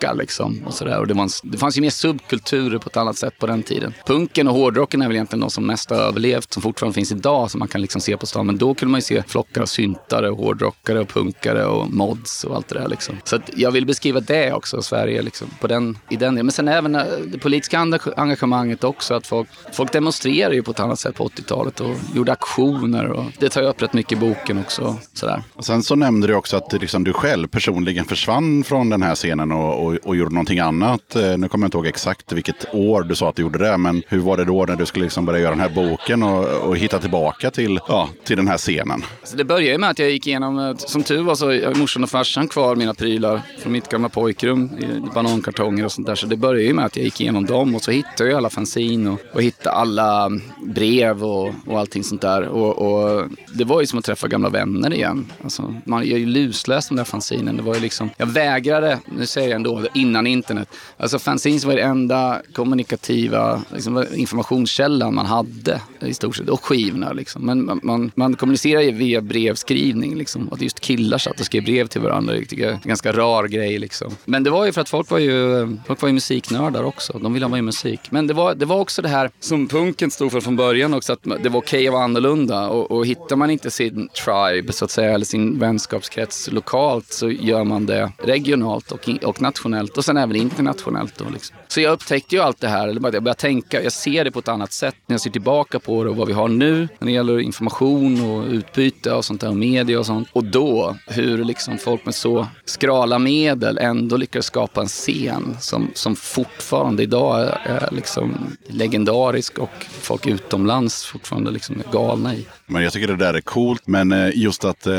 rocka 0.00 0.12
liksom 0.12 0.62
och 0.66 0.74
sådär. 0.74 0.98
Och 0.98 1.06
det, 1.06 1.14
var 1.14 1.22
en, 1.22 1.28
det 1.42 1.58
fanns 1.58 1.78
ju 1.78 1.80
mer 1.80 1.90
subkulturer 1.90 2.78
på 2.78 2.88
ett 2.88 2.96
annat 2.96 3.16
sätt 3.16 3.38
på 3.38 3.46
den 3.46 3.62
tiden. 3.62 3.94
Punken 4.06 4.48
och 4.48 4.54
hårdrocken 4.54 5.02
är 5.02 5.06
väl 5.06 5.16
egentligen 5.16 5.40
de 5.40 5.50
som 5.50 5.66
mest 5.66 5.90
har 5.90 5.96
överlevt, 5.96 6.52
som 6.52 6.62
fortfarande 6.62 6.94
finns 6.94 7.12
idag, 7.12 7.50
som 7.50 7.58
man 7.58 7.68
kan 7.68 7.80
liksom 7.80 8.00
se 8.00 8.16
på 8.16 8.26
stan. 8.26 8.46
Men 8.46 8.58
då 8.58 8.74
kunde 8.74 8.90
man 8.90 8.98
ju 8.98 9.02
se 9.02 9.22
flockar 9.22 9.62
av 9.62 9.66
syntare, 9.66 10.30
och 10.30 10.38
hårdrockare 10.38 11.00
och 11.00 11.08
punkare 11.08 11.64
och 11.64 11.90
mods 11.90 12.44
och 12.44 12.56
allt 12.56 12.68
det 12.68 12.78
där 12.78 12.88
liksom. 12.88 13.16
Så 13.24 13.36
att 13.36 13.50
jag 13.56 13.70
vill 13.70 13.86
beskriva 13.86 14.20
det 14.20 14.52
också, 14.52 14.82
Sverige, 14.82 15.22
liksom, 15.22 15.48
på 15.60 15.66
den, 15.66 15.98
i 16.10 16.16
den 16.16 16.34
Men 16.34 16.50
sen 16.50 16.68
även 16.68 16.94
eh, 16.94 17.04
det 17.26 17.38
politiska 17.38 17.78
engagemanget 18.16 18.84
också, 18.84 19.14
att 19.14 19.26
folk, 19.26 19.48
folk 19.72 19.92
demonstrerade 19.92 20.54
ju 20.54 20.62
på 20.62 20.70
ett 20.70 20.80
annat 20.80 20.98
sätt 20.98 21.14
på 21.14 21.28
80-talet 21.28 21.80
och 21.80 21.94
gjorde 22.14 22.32
aktioner 22.32 23.06
och 23.06 23.24
det 23.38 23.48
tar 23.48 23.62
ju 23.62 23.68
upp 23.68 23.82
rätt 23.82 23.92
mycket 23.92 24.12
i 24.12 24.16
boken 24.16 24.58
också. 24.58 24.96
Sådär. 25.12 25.42
Och 25.54 25.64
sen 25.64 25.82
så 25.82 25.94
nämnde 25.94 26.26
du 26.26 26.34
också 26.34 26.56
att 26.56 26.72
liksom, 26.72 27.04
du 27.04 27.12
själv 27.12 27.48
personligen 27.48 28.04
försvann 28.04 28.64
från 28.64 28.90
den 28.90 29.02
här 29.02 29.14
scenen 29.14 29.52
och, 29.52 29.86
och 29.86 29.89
och, 29.90 30.08
och 30.08 30.16
gjorde 30.16 30.34
någonting 30.34 30.58
annat. 30.58 31.16
Eh, 31.16 31.38
nu 31.38 31.48
kommer 31.48 31.64
jag 31.64 31.66
inte 31.66 31.76
ihåg 31.76 31.86
exakt 31.86 32.32
vilket 32.32 32.74
år 32.74 33.02
du 33.02 33.14
sa 33.14 33.28
att 33.28 33.36
du 33.36 33.42
gjorde 33.42 33.58
det, 33.58 33.78
men 33.78 34.02
hur 34.08 34.18
var 34.18 34.36
det 34.36 34.44
då 34.44 34.64
när 34.64 34.76
du 34.76 34.86
skulle 34.86 35.04
liksom 35.04 35.26
börja 35.26 35.40
göra 35.40 35.50
den 35.50 35.60
här 35.60 35.68
boken 35.68 36.22
och, 36.22 36.44
och 36.44 36.76
hitta 36.76 36.98
tillbaka 36.98 37.50
till, 37.50 37.80
ja, 37.88 38.08
till 38.24 38.36
den 38.36 38.48
här 38.48 38.58
scenen? 38.58 39.04
Alltså 39.20 39.36
det 39.36 39.44
började 39.44 39.78
med 39.78 39.90
att 39.90 39.98
jag 39.98 40.10
gick 40.10 40.26
igenom, 40.26 40.58
eh, 40.58 40.76
som 40.76 41.02
tur 41.02 41.22
var 41.22 41.34
så 41.34 41.46
har 41.46 41.74
morsan 41.74 42.02
och 42.02 42.10
farsan 42.10 42.48
kvar 42.48 42.76
mina 42.76 42.94
prylar 42.94 43.42
från 43.58 43.72
mitt 43.72 43.88
gamla 43.88 44.08
pojkrum, 44.08 44.70
i 44.78 45.14
banankartonger 45.14 45.84
och 45.84 45.92
sånt 45.92 46.06
där. 46.06 46.14
Så 46.14 46.26
det 46.26 46.36
började 46.36 46.62
ju 46.62 46.74
med 46.74 46.84
att 46.84 46.96
jag 46.96 47.04
gick 47.04 47.20
igenom 47.20 47.46
dem 47.46 47.74
och 47.74 47.82
så 47.82 47.90
hittade 47.90 48.30
jag 48.30 48.36
alla 48.36 48.50
fanzin 48.50 49.06
och, 49.06 49.20
och 49.32 49.42
hittade 49.42 49.76
alla 49.76 50.30
brev 50.66 51.24
och, 51.24 51.54
och 51.66 51.78
allting 51.78 52.04
sånt 52.04 52.20
där. 52.22 52.48
Och, 52.48 52.78
och 52.78 53.28
det 53.54 53.64
var 53.64 53.80
ju 53.80 53.86
som 53.86 53.98
att 53.98 54.04
träffa 54.04 54.28
gamla 54.28 54.48
vänner 54.48 54.92
igen. 54.92 55.26
Alltså, 55.44 55.74
man, 55.84 56.00
jag 56.00 56.12
är 56.12 56.18
ju 56.18 56.26
lusläst 56.26 56.88
de 56.88 56.96
där 56.96 57.04
fanzinen. 57.04 57.56
Det 57.56 57.62
var 57.62 57.74
ju 57.74 57.80
liksom, 57.80 58.10
jag 58.16 58.26
vägrade, 58.26 58.98
nu 59.18 59.26
säger 59.26 59.48
jag 59.48 59.56
ändå, 59.56 59.79
innan 59.94 60.26
internet. 60.26 60.68
Alltså 60.96 61.18
fanzines 61.18 61.64
var 61.64 61.74
det 61.74 61.82
enda 61.82 62.42
kommunikativa 62.52 63.62
liksom, 63.74 64.04
informationskällan 64.14 65.14
man 65.14 65.26
hade 65.26 65.80
i 66.00 66.14
stort 66.14 66.36
sett. 66.36 66.48
Och 66.48 66.64
skivorna 66.64 67.12
liksom. 67.12 67.46
Men 67.46 67.64
man, 67.64 67.80
man, 67.82 68.10
man 68.14 68.36
kommunicerar 68.36 68.80
ju 68.80 68.90
via 68.90 69.20
brevskrivning 69.20 70.16
liksom. 70.16 70.48
Och 70.48 70.54
att 70.54 70.62
just 70.62 70.80
killar 70.80 71.18
satt 71.18 71.40
och 71.40 71.46
skrev 71.46 71.64
brev 71.64 71.86
till 71.86 72.00
varandra, 72.00 72.34
det 72.34 72.44
tycker 72.44 72.62
jag 72.62 72.72
är 72.72 72.74
en 72.74 72.80
ganska 72.84 73.12
rar 73.12 73.44
grej 73.44 73.78
liksom. 73.78 74.16
Men 74.24 74.44
det 74.44 74.50
var 74.50 74.66
ju 74.66 74.72
för 74.72 74.80
att 74.80 74.88
folk 74.88 75.10
var 75.10 75.18
ju, 75.18 75.68
folk 75.86 76.02
var 76.02 76.08
ju 76.08 76.12
musiknördar 76.12 76.84
också. 76.84 77.18
De 77.18 77.32
ville 77.32 77.46
ha 77.46 77.50
med 77.50 77.64
musik. 77.64 78.00
Men 78.10 78.26
det 78.26 78.34
var, 78.34 78.54
det 78.54 78.66
var 78.66 78.78
också 78.78 79.02
det 79.02 79.08
här 79.08 79.30
som 79.40 79.68
punken 79.68 80.10
stod 80.10 80.32
för 80.32 80.40
från 80.40 80.56
början 80.56 80.94
också, 80.94 81.12
att 81.12 81.22
det 81.22 81.48
var 81.48 81.60
okej 81.60 81.78
okay 81.78 81.86
att 81.86 81.92
vara 81.92 82.04
annorlunda. 82.04 82.68
Och, 82.68 82.90
och 82.90 83.06
hittar 83.06 83.36
man 83.36 83.50
inte 83.50 83.70
sin 83.70 84.08
tribe, 84.24 84.72
så 84.72 84.84
att 84.84 84.90
säga, 84.90 85.14
eller 85.14 85.24
sin 85.24 85.58
vänskapskrets 85.58 86.50
lokalt 86.52 87.12
så 87.12 87.30
gör 87.30 87.64
man 87.64 87.86
det 87.86 88.12
regionalt 88.18 88.92
och, 88.92 89.08
och 89.24 89.42
nationellt 89.42 89.69
och 89.96 90.04
sen 90.04 90.16
även 90.16 90.36
internationellt. 90.36 91.18
Då, 91.18 91.24
liksom. 91.32 91.56
Så 91.68 91.80
jag 91.80 91.92
upptäckte 91.92 92.34
ju 92.34 92.42
allt 92.42 92.60
det 92.60 92.68
här, 92.68 92.88
eller 92.88 93.00
bara 93.00 93.12
jag 93.12 93.22
började 93.22 93.40
tänka, 93.40 93.82
jag 93.82 93.92
ser 93.92 94.24
det 94.24 94.30
på 94.30 94.38
ett 94.38 94.48
annat 94.48 94.72
sätt 94.72 94.94
när 95.06 95.14
jag 95.14 95.20
ser 95.20 95.30
tillbaka 95.30 95.78
på 95.78 96.04
det 96.04 96.10
och 96.10 96.16
vad 96.16 96.26
vi 96.26 96.32
har 96.32 96.48
nu 96.48 96.88
när 96.98 97.06
det 97.06 97.12
gäller 97.12 97.40
information 97.40 98.30
och 98.30 98.46
utbyte 98.46 99.12
och 99.12 99.24
sånt 99.24 99.40
där, 99.40 99.48
och 99.48 99.56
media 99.56 99.98
och 99.98 100.06
sånt. 100.06 100.28
Och 100.32 100.44
då, 100.44 100.96
hur 101.06 101.44
liksom 101.44 101.78
folk 101.78 102.04
med 102.04 102.14
så 102.14 102.46
skrala 102.64 103.18
medel 103.18 103.78
ändå 103.78 104.16
lyckades 104.16 104.46
skapa 104.46 104.80
en 104.80 104.88
scen 104.88 105.56
som, 105.60 105.90
som 105.94 106.16
fortfarande 106.16 107.02
idag 107.02 107.40
är, 107.40 107.60
är 107.64 107.88
liksom 107.92 108.56
legendarisk 108.66 109.58
och 109.58 109.86
folk 109.88 110.26
utomlands 110.26 111.04
fortfarande 111.04 111.50
liksom 111.50 111.76
är 111.80 111.92
galna 111.92 112.34
i. 112.34 112.46
Men 112.66 112.82
jag 112.82 112.92
tycker 112.92 113.06
det 113.06 113.16
där 113.16 113.34
är 113.34 113.40
coolt. 113.40 113.82
Men 113.86 114.12
eh, 114.12 114.30
just 114.34 114.64
att 114.64 114.86
eh, 114.86 114.94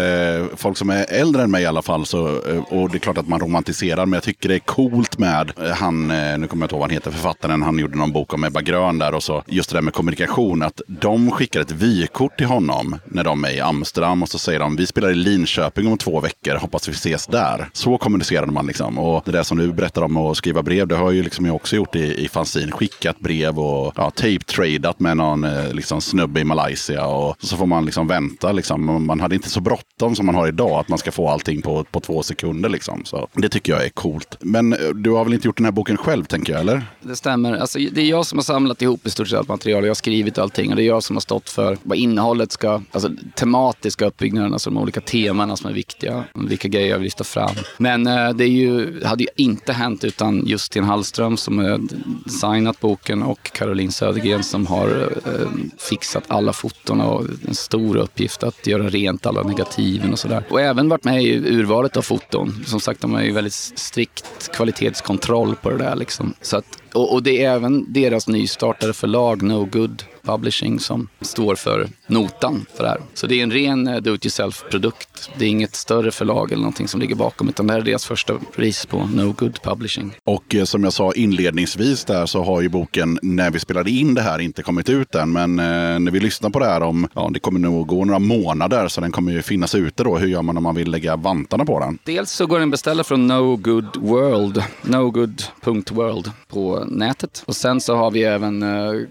folk 0.56 0.78
som 0.78 0.90
är 0.90 1.06
äldre 1.10 1.44
än 1.44 1.52
mig 1.52 1.64
i 1.64 1.66
alla 1.66 1.82
fall, 1.82 2.06
så, 2.06 2.28
eh, 2.28 2.58
och 2.58 2.90
det 2.90 2.98
är 2.98 3.00
klart 3.00 3.18
att 3.18 3.28
man 3.28 3.40
romantiserar, 3.40 4.06
men 4.06 4.14
jag 4.14 4.24
tycker 4.24 4.50
det 4.50 4.56
är 4.56 4.60
coolt 4.66 5.18
med 5.18 5.52
eh, 5.60 5.72
han, 5.72 6.12
eh, 6.12 6.38
nu 6.38 6.48
kommer 6.48 6.64
jag 6.64 6.66
inte 6.66 6.76
ihåg 6.76 6.80
vad 6.80 6.82
han 6.82 6.90
heter, 6.90 7.12
författaren, 7.12 7.62
han 7.62 7.80
gjorde 7.80 7.98
någon 7.98 8.12
bok 8.12 8.34
om 8.34 8.44
Ebba 8.44 8.62
Grön 8.62 8.98
där 8.98 9.14
och 9.14 9.24
så, 9.24 9.44
just 9.48 9.70
det 9.70 9.78
där 9.78 9.82
med 9.82 9.94
kommunikation, 9.94 10.62
att 10.62 10.82
de 10.88 11.32
skickar 11.32 11.62
ett 11.62 11.72
vykort 11.72 12.38
till 12.38 12.48
honom 12.48 13.00
när 13.06 13.24
de 13.24 13.46
är 13.46 13.52
i 13.52 13.60
Amsterdam 13.60 14.24
och 14.24 14.30
så 14.30 14.40
säger 14.40 14.60
de, 14.60 14.76
vi 14.76 14.88
spelar 14.88 15.12
i 15.12 15.16
Linköping 15.16 15.88
om 15.88 15.98
två 15.98 16.20
veckor, 16.20 16.56
hoppas 16.56 16.88
vi 16.88 16.92
ses 16.92 17.28
där. 17.28 17.70
Så 17.74 17.98
kommunicerade 17.98 18.52
man 18.52 18.68
liksom. 18.68 18.98
Och 19.00 19.24
det 19.26 19.32
där 19.32 19.44
som 19.44 19.58
du 19.58 19.74
berättar 19.74 20.02
om 20.02 20.18
att 20.18 20.38
skriva 20.38 20.64
brev, 20.64 20.88
det 20.88 20.96
har 20.96 21.12
ju 21.12 21.24
liksom 21.24 21.46
jag 21.46 21.56
också 21.56 21.76
gjort 21.76 21.96
i, 21.96 22.26
i 22.26 22.28
fanzine, 22.28 22.72
skickat 22.72 23.20
brev 23.20 23.60
och 23.60 23.94
ja, 23.96 24.10
tape-tradat 24.10 25.00
med 25.00 25.18
någon 25.18 25.44
eh, 25.44 25.74
liksom, 25.74 26.02
snubbe 26.02 26.40
i 26.40 26.44
Malaysia 26.44 27.06
och 27.06 27.36
så 27.40 27.58
får 27.58 27.66
man 27.66 27.86
liksom 27.86 28.08
vänta. 28.08 28.52
Liksom. 28.52 29.06
Man 29.06 29.20
hade 29.20 29.36
inte 29.36 29.50
så 29.50 29.62
bråttom 29.62 30.16
som 30.16 30.26
man 30.26 30.36
har 30.36 30.48
idag, 30.48 30.80
att 30.80 30.88
man 30.88 31.00
ska 31.00 31.12
få 31.12 31.30
allting 31.30 31.62
på, 31.62 31.84
på 31.84 32.00
två 32.00 32.24
sekunder. 32.24 32.70
Liksom. 32.70 33.06
Så 33.06 33.28
det 33.34 33.50
tycker 33.50 33.74
jag 33.74 33.86
är 33.86 33.90
coolt. 33.90 34.38
Men 34.44 34.74
eh, 34.74 34.80
du 34.90 35.12
har 35.12 35.24
väl 35.24 35.34
inte 35.34 35.48
gjort 35.48 35.58
den 35.58 35.66
här 35.66 35.72
boken 35.72 35.98
själv, 35.98 36.24
tänker 36.24 36.54
jag, 36.54 36.62
eller? 36.62 36.84
Det 37.02 37.16
stämmer. 37.16 37.54
Alltså, 37.54 37.80
det 37.80 38.02
är 38.02 38.06
jag 38.06 38.26
som 38.26 38.38
har 38.38 38.44
samlat 38.44 38.82
ihop 38.82 39.08
i 39.08 39.10
stort 39.10 39.28
sett 39.28 39.40
allt 39.40 39.48
material. 39.48 39.84
Jag 39.84 39.90
har 39.90 39.96
skrivit 39.96 40.38
allting 40.38 40.70
och 40.70 40.76
det 40.76 40.84
är 40.84 40.88
jag 40.88 41.04
som 41.04 41.16
har 41.16 41.22
stått 41.22 41.50
för 41.50 41.78
vad 41.84 41.98
innehållet 41.98 42.52
ska, 42.52 42.82
alltså 42.92 43.10
tematiska 43.36 44.06
uppbyggnaden, 44.06 44.54
alltså 44.54 44.70
de 44.70 44.78
olika 44.78 45.02
temana 45.02 45.58
som 45.58 45.70
är 45.70 45.74
viktiga, 45.74 46.24
vilka 46.34 46.68
grejer 46.68 46.90
jag 46.90 46.98
vill 46.98 47.04
lyfta 47.04 47.24
fram. 47.24 47.56
Men 47.78 48.08
eh, 48.08 48.30
det 48.30 48.44
är 48.44 48.48
ju, 48.48 49.04
hade 49.04 49.24
ju 49.24 49.30
inte 49.36 49.74
hänt 49.74 50.04
utan 50.04 50.46
Justin 50.46 50.84
Hallström 50.84 51.38
som 51.38 51.58
har 51.58 51.80
designat 52.26 52.80
boken 52.80 53.24
och 53.24 53.44
Caroline 53.44 53.92
Södergren 53.92 54.44
som 54.44 54.68
har 54.68 55.12
eh, 55.26 55.48
fixat 55.78 56.24
alla 56.28 56.54
foton 56.54 57.02
och 57.02 57.26
en 57.48 57.56
stor 57.56 57.98
uppgift 57.98 58.44
att 58.44 58.68
göra 58.68 58.90
rent 58.90 59.26
alla 59.26 59.44
negativen 59.44 60.12
och 60.12 60.20
sådär. 60.20 60.44
Och 60.50 60.62
även 60.62 60.90
varit 60.90 61.04
med 61.04 61.24
i 61.24 61.34
urvalet 61.36 61.98
av 61.98 62.02
foton. 62.02 62.64
Som 62.66 62.80
sagt, 62.80 63.02
de 63.02 63.16
är 63.16 63.24
ju 63.24 63.32
väldigt 63.32 63.54
strikt 63.54 64.31
kvalitetskontroll 64.54 65.56
på 65.56 65.70
det 65.70 65.78
där 65.78 65.96
liksom. 65.96 66.34
Så 66.42 66.58
att 66.58 66.66
och, 66.94 67.14
och, 67.14 67.24
det 67.24 67.44
är 67.44 67.52
även 67.52 67.94
deras 67.94 68.28
nystartade 68.28 68.94
förlag 68.94 69.42
No 69.42 69.66
Good 69.66 70.04
Publishing 70.24 70.80
som 70.80 71.08
står 71.22 71.56
för 71.56 71.88
notan 72.08 72.66
för 72.76 72.84
det 72.84 72.90
här. 72.90 73.02
Så 73.14 73.28
det 73.28 73.40
är 73.40 73.44
en 73.44 73.52
ren 73.52 73.88
eh, 73.88 73.98
do-it-yourself-produkt. 74.02 75.30
Det 75.38 75.46
är 75.46 75.50
inget 75.50 75.76
större 75.76 76.12
förlag 76.12 76.52
eller 76.52 76.62
någonting 76.62 76.88
som 76.88 77.00
ligger 77.00 77.16
bakom 77.16 77.50
utan 77.50 77.68
det 77.68 77.74
här 77.74 77.80
är 77.80 77.86
deras 77.86 78.06
första 78.06 78.34
pris 78.56 78.86
på 78.86 78.98
No 79.14 79.36
Good 79.38 79.62
Publishing. 79.64 80.14
Och 80.24 80.56
eh, 80.56 80.64
som 80.64 80.84
jag 80.84 80.94
sa 80.94 81.12
inledningsvis 81.12 82.06
där 82.06 82.26
så 82.26 82.44
har 82.44 82.62
ju 82.62 82.70
boken 82.70 83.20
när 83.22 83.52
vi 83.52 83.60
spelade 83.60 83.92
in 83.92 84.14
det 84.14 84.22
här 84.22 84.40
inte 84.40 84.64
kommit 84.64 84.90
ut 84.90 85.16
än. 85.16 85.32
Men 85.32 85.60
eh, 85.60 86.00
när 86.00 86.12
vi 86.12 86.20
lyssnar 86.20 86.50
på 86.50 86.60
det 86.60 86.66
här 86.66 86.84
om, 86.84 87.08
ja 87.14 87.30
det 87.34 87.40
kommer 87.40 87.60
nog 87.60 87.88
gå 87.88 88.06
några 88.06 88.20
månader 88.20 88.88
så 88.88 89.02
den 89.02 89.12
kommer 89.12 89.32
ju 89.32 89.42
finnas 89.42 89.76
ute 89.76 90.04
då. 90.04 90.18
Hur 90.18 90.28
gör 90.28 90.42
man 90.42 90.58
om 90.58 90.64
man 90.64 90.76
vill 90.76 90.92
lägga 90.92 91.16
vantarna 91.16 91.66
på 91.66 91.80
den? 91.80 92.00
Dels 92.04 92.32
så 92.32 92.46
går 92.46 92.60
den 92.60 92.70
beställa 92.70 93.04
från 93.04 93.28
No 93.28 93.56
Good 93.56 93.98
World, 93.98 94.64
nogood.world 94.82 96.32
på 96.48 96.86
nätet. 96.88 97.44
Och 97.46 97.56
sen 97.56 97.82
så 97.82 97.96
har 97.96 98.12
vi 98.12 98.24
även 98.24 98.66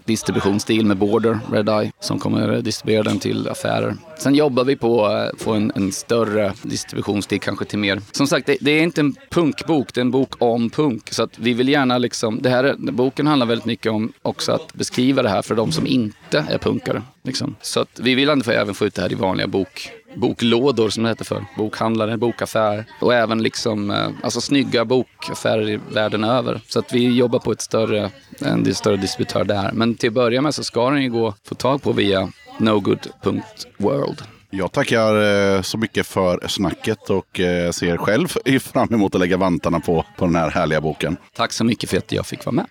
distributionsstil 0.05 0.85
med 0.85 0.97
Border, 1.01 1.39
Red 1.51 1.69
Eye, 1.69 1.91
som 1.99 2.19
kommer 2.19 2.61
distribuera 2.61 3.03
den 3.03 3.19
till 3.19 3.47
affärer. 3.47 3.95
Sen 4.17 4.35
jobbar 4.35 4.63
vi 4.63 4.75
på 4.75 5.05
att 5.05 5.41
få 5.41 5.53
en, 5.53 5.71
en 5.75 5.91
större 5.91 6.53
distributionstid 6.63 7.41
kanske 7.41 7.65
till 7.65 7.79
mer. 7.79 8.01
Som 8.11 8.27
sagt, 8.27 8.47
det, 8.47 8.57
det, 8.61 8.71
är 8.71 8.83
inte 8.83 9.01
en 9.01 9.15
punkbok, 9.29 9.93
det 9.93 9.99
är 9.99 10.01
en 10.01 10.11
bok 10.11 10.41
om 10.41 10.69
punk. 10.69 11.13
Så 11.13 11.23
att 11.23 11.39
vi 11.39 11.53
vill 11.53 11.69
gärna 11.69 11.97
liksom, 11.97 12.41
det 12.41 12.49
här, 12.49 12.75
boken 12.77 13.27
handlar 13.27 13.45
väldigt 13.45 13.65
mycket 13.65 13.91
om 13.91 14.13
också 14.21 14.51
att 14.51 14.73
beskriva 14.73 15.21
det 15.21 15.29
här 15.29 15.41
för 15.41 15.55
de 15.55 15.71
som 15.71 15.87
inte 15.87 16.45
är 16.49 16.57
punkare. 16.57 17.01
Liksom. 17.23 17.55
Så 17.61 17.79
att 17.79 17.99
vi 17.99 18.15
vill 18.15 18.29
även 18.29 18.73
få 18.73 18.85
ut 18.85 18.95
det 18.95 19.01
här 19.01 19.11
i 19.11 19.15
vanliga 19.15 19.47
bok 19.47 19.91
boklådor 20.15 20.89
som 20.89 21.03
det 21.03 21.09
heter 21.09 21.25
för. 21.25 21.45
Bokhandlare, 21.57 22.17
bokaffär 22.17 22.85
och 22.99 23.13
även 23.13 23.43
liksom, 23.43 23.91
eh, 23.91 24.09
alltså 24.23 24.41
snygga 24.41 24.85
bokaffärer 24.85 25.79
världen 25.91 26.23
över. 26.23 26.61
Så 26.67 26.79
att 26.79 26.93
vi 26.93 27.15
jobbar 27.15 27.39
på 27.39 27.51
ett 27.51 27.61
större, 27.61 28.09
en 28.39 28.75
större 28.75 28.97
distributör 28.97 29.43
där. 29.43 29.71
Men 29.73 29.95
till 29.95 30.09
att 30.09 30.13
börja 30.13 30.41
med 30.41 30.55
så 30.55 30.63
ska 30.63 30.89
den 30.89 31.03
ju 31.03 31.09
gå 31.09 31.27
att 31.27 31.37
få 31.47 31.55
tag 31.55 31.81
på 31.81 31.91
via 31.91 32.29
nogood.world. 32.57 34.21
Jag 34.53 34.71
tackar 34.71 35.21
eh, 35.55 35.61
så 35.61 35.77
mycket 35.77 36.07
för 36.07 36.47
snacket 36.47 37.09
och 37.09 37.39
eh, 37.39 37.71
ser 37.71 37.97
själv 37.97 38.27
fram 38.59 38.93
emot 38.93 39.15
att 39.15 39.21
lägga 39.21 39.37
vantarna 39.37 39.79
på, 39.79 40.05
på 40.17 40.25
den 40.25 40.35
här 40.35 40.49
härliga 40.49 40.81
boken. 40.81 41.17
Tack 41.35 41.51
så 41.53 41.63
mycket 41.63 41.89
för 41.89 41.97
att 41.97 42.11
jag 42.11 42.25
fick 42.25 42.45
vara 42.45 42.55
med. 42.55 42.65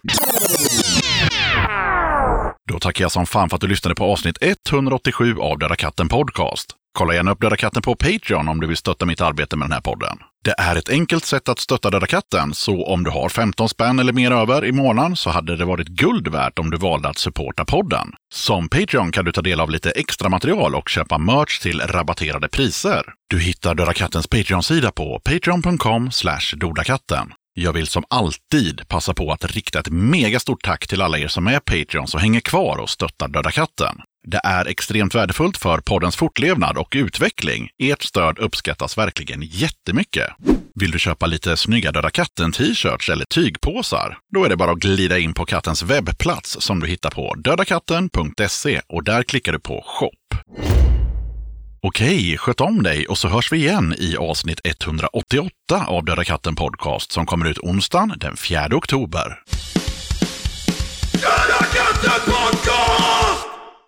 Då 2.69 2.79
tackar 2.79 3.05
jag 3.05 3.13
som 3.13 3.27
fan 3.27 3.49
för 3.49 3.57
att 3.57 3.61
du 3.61 3.67
lyssnade 3.67 3.95
på 3.95 4.05
avsnitt 4.05 4.39
187 4.41 5.37
av 5.39 5.59
Döda 5.59 5.77
katten 5.77 6.09
Podcast. 6.09 6.77
Kolla 6.93 7.15
gärna 7.15 7.31
upp 7.31 7.41
Döda 7.41 7.57
katten 7.57 7.83
på 7.83 7.95
Patreon 7.95 8.49
om 8.49 8.61
du 8.61 8.67
vill 8.67 8.77
stötta 8.77 9.07
mitt 9.07 9.21
arbete 9.21 9.57
med 9.57 9.65
den 9.69 9.73
här 9.73 9.81
podden. 9.81 10.19
Det 10.45 10.55
är 10.59 10.77
ett 10.77 10.89
enkelt 10.89 11.25
sätt 11.25 11.49
att 11.49 11.59
stötta 11.59 11.91
Döda 11.91 12.07
katten, 12.07 12.55
så 12.55 12.87
om 12.87 13.05
du 13.05 13.11
har 13.11 13.29
15 13.29 13.69
spänn 13.69 13.99
eller 13.99 14.13
mer 14.13 14.31
över 14.31 14.65
i 14.65 14.73
månaden 14.73 15.17
så 15.17 15.31
hade 15.31 15.57
det 15.57 15.65
varit 15.65 15.89
guld 15.89 16.29
värt 16.29 16.59
om 16.59 16.71
du 16.71 16.77
valde 16.77 17.09
att 17.09 17.19
supporta 17.19 17.65
podden. 17.65 18.13
Som 18.35 18.69
Patreon 18.69 19.13
kan 19.13 19.25
du 19.25 19.33
ta 19.33 19.43
del 19.43 19.61
av 19.61 19.71
lite 19.71 19.91
extra 19.91 20.29
material 20.29 20.75
och 20.75 20.89
köpa 20.89 21.19
merch 21.19 21.59
till 21.59 21.81
rabatterade 21.81 22.49
priser. 22.49 23.03
Du 23.31 23.41
hittar 23.41 23.75
Döda 23.75 23.93
kattens 23.93 24.27
Patreon-sida 24.27 24.93
på 24.93 25.21
patreon.com 25.25 26.11
dodakatten. 26.57 27.33
Jag 27.55 27.73
vill 27.73 27.87
som 27.87 28.05
alltid 28.11 28.89
passa 28.89 29.15
på 29.15 29.33
att 29.33 29.45
rikta 29.45 29.79
ett 29.79 29.89
megastort 29.89 30.63
tack 30.63 30.87
till 30.87 31.03
alla 31.03 31.19
er 31.19 31.29
som 31.29 31.47
är 31.47 31.61
Patreons 31.61 32.15
och 32.15 32.21
hänger 32.21 32.41
kvar 32.41 32.79
och 32.79 32.91
stöttar 32.91 33.29
Döda 33.29 33.51
katten. 33.51 34.01
Det 34.27 34.41
är 34.45 34.67
extremt 34.67 35.15
värdefullt 35.15 35.57
för 35.57 35.79
poddens 35.79 36.17
fortlevnad 36.17 36.79
och 36.79 36.93
utveckling. 36.97 37.69
Ert 37.79 38.03
stöd 38.03 38.39
uppskattas 38.39 38.99
verkligen 38.99 39.43
jättemycket. 39.43 40.29
Vill 40.75 40.91
du 40.91 40.99
köpa 40.99 41.27
lite 41.27 41.57
snygga 41.57 41.93
Döda 41.93 42.11
katten-t-shirts 42.11 43.09
eller 43.09 43.25
tygpåsar? 43.25 44.19
Då 44.35 44.45
är 44.45 44.49
det 44.49 44.57
bara 44.57 44.71
att 44.71 44.79
glida 44.79 45.19
in 45.19 45.35
på 45.35 45.45
kattens 45.45 45.83
webbplats 45.83 46.57
som 46.61 46.81
du 46.81 46.87
hittar 46.87 47.11
på 47.11 47.35
dödakatten.se 47.35 48.81
och 48.89 49.05
där 49.05 49.23
klickar 49.23 49.53
du 49.53 49.61
på 49.61 49.85
shop. 49.87 50.11
Okej, 51.83 52.39
sköt 52.39 52.61
om 52.61 52.83
dig 52.83 53.07
och 53.07 53.19
så 53.19 53.29
hörs 53.29 53.53
vi 53.53 53.57
igen 53.57 53.95
i 53.99 54.17
avsnitt 54.17 54.61
188 54.65 55.51
av 55.87 56.05
Döda 56.05 56.25
katten 56.25 56.55
Podcast 56.55 57.13
som 57.13 57.27
kommer 57.27 57.47
ut 57.47 57.59
onsdagen 57.59 58.15
den 58.17 58.37
4 58.37 58.69
oktober. 58.73 59.39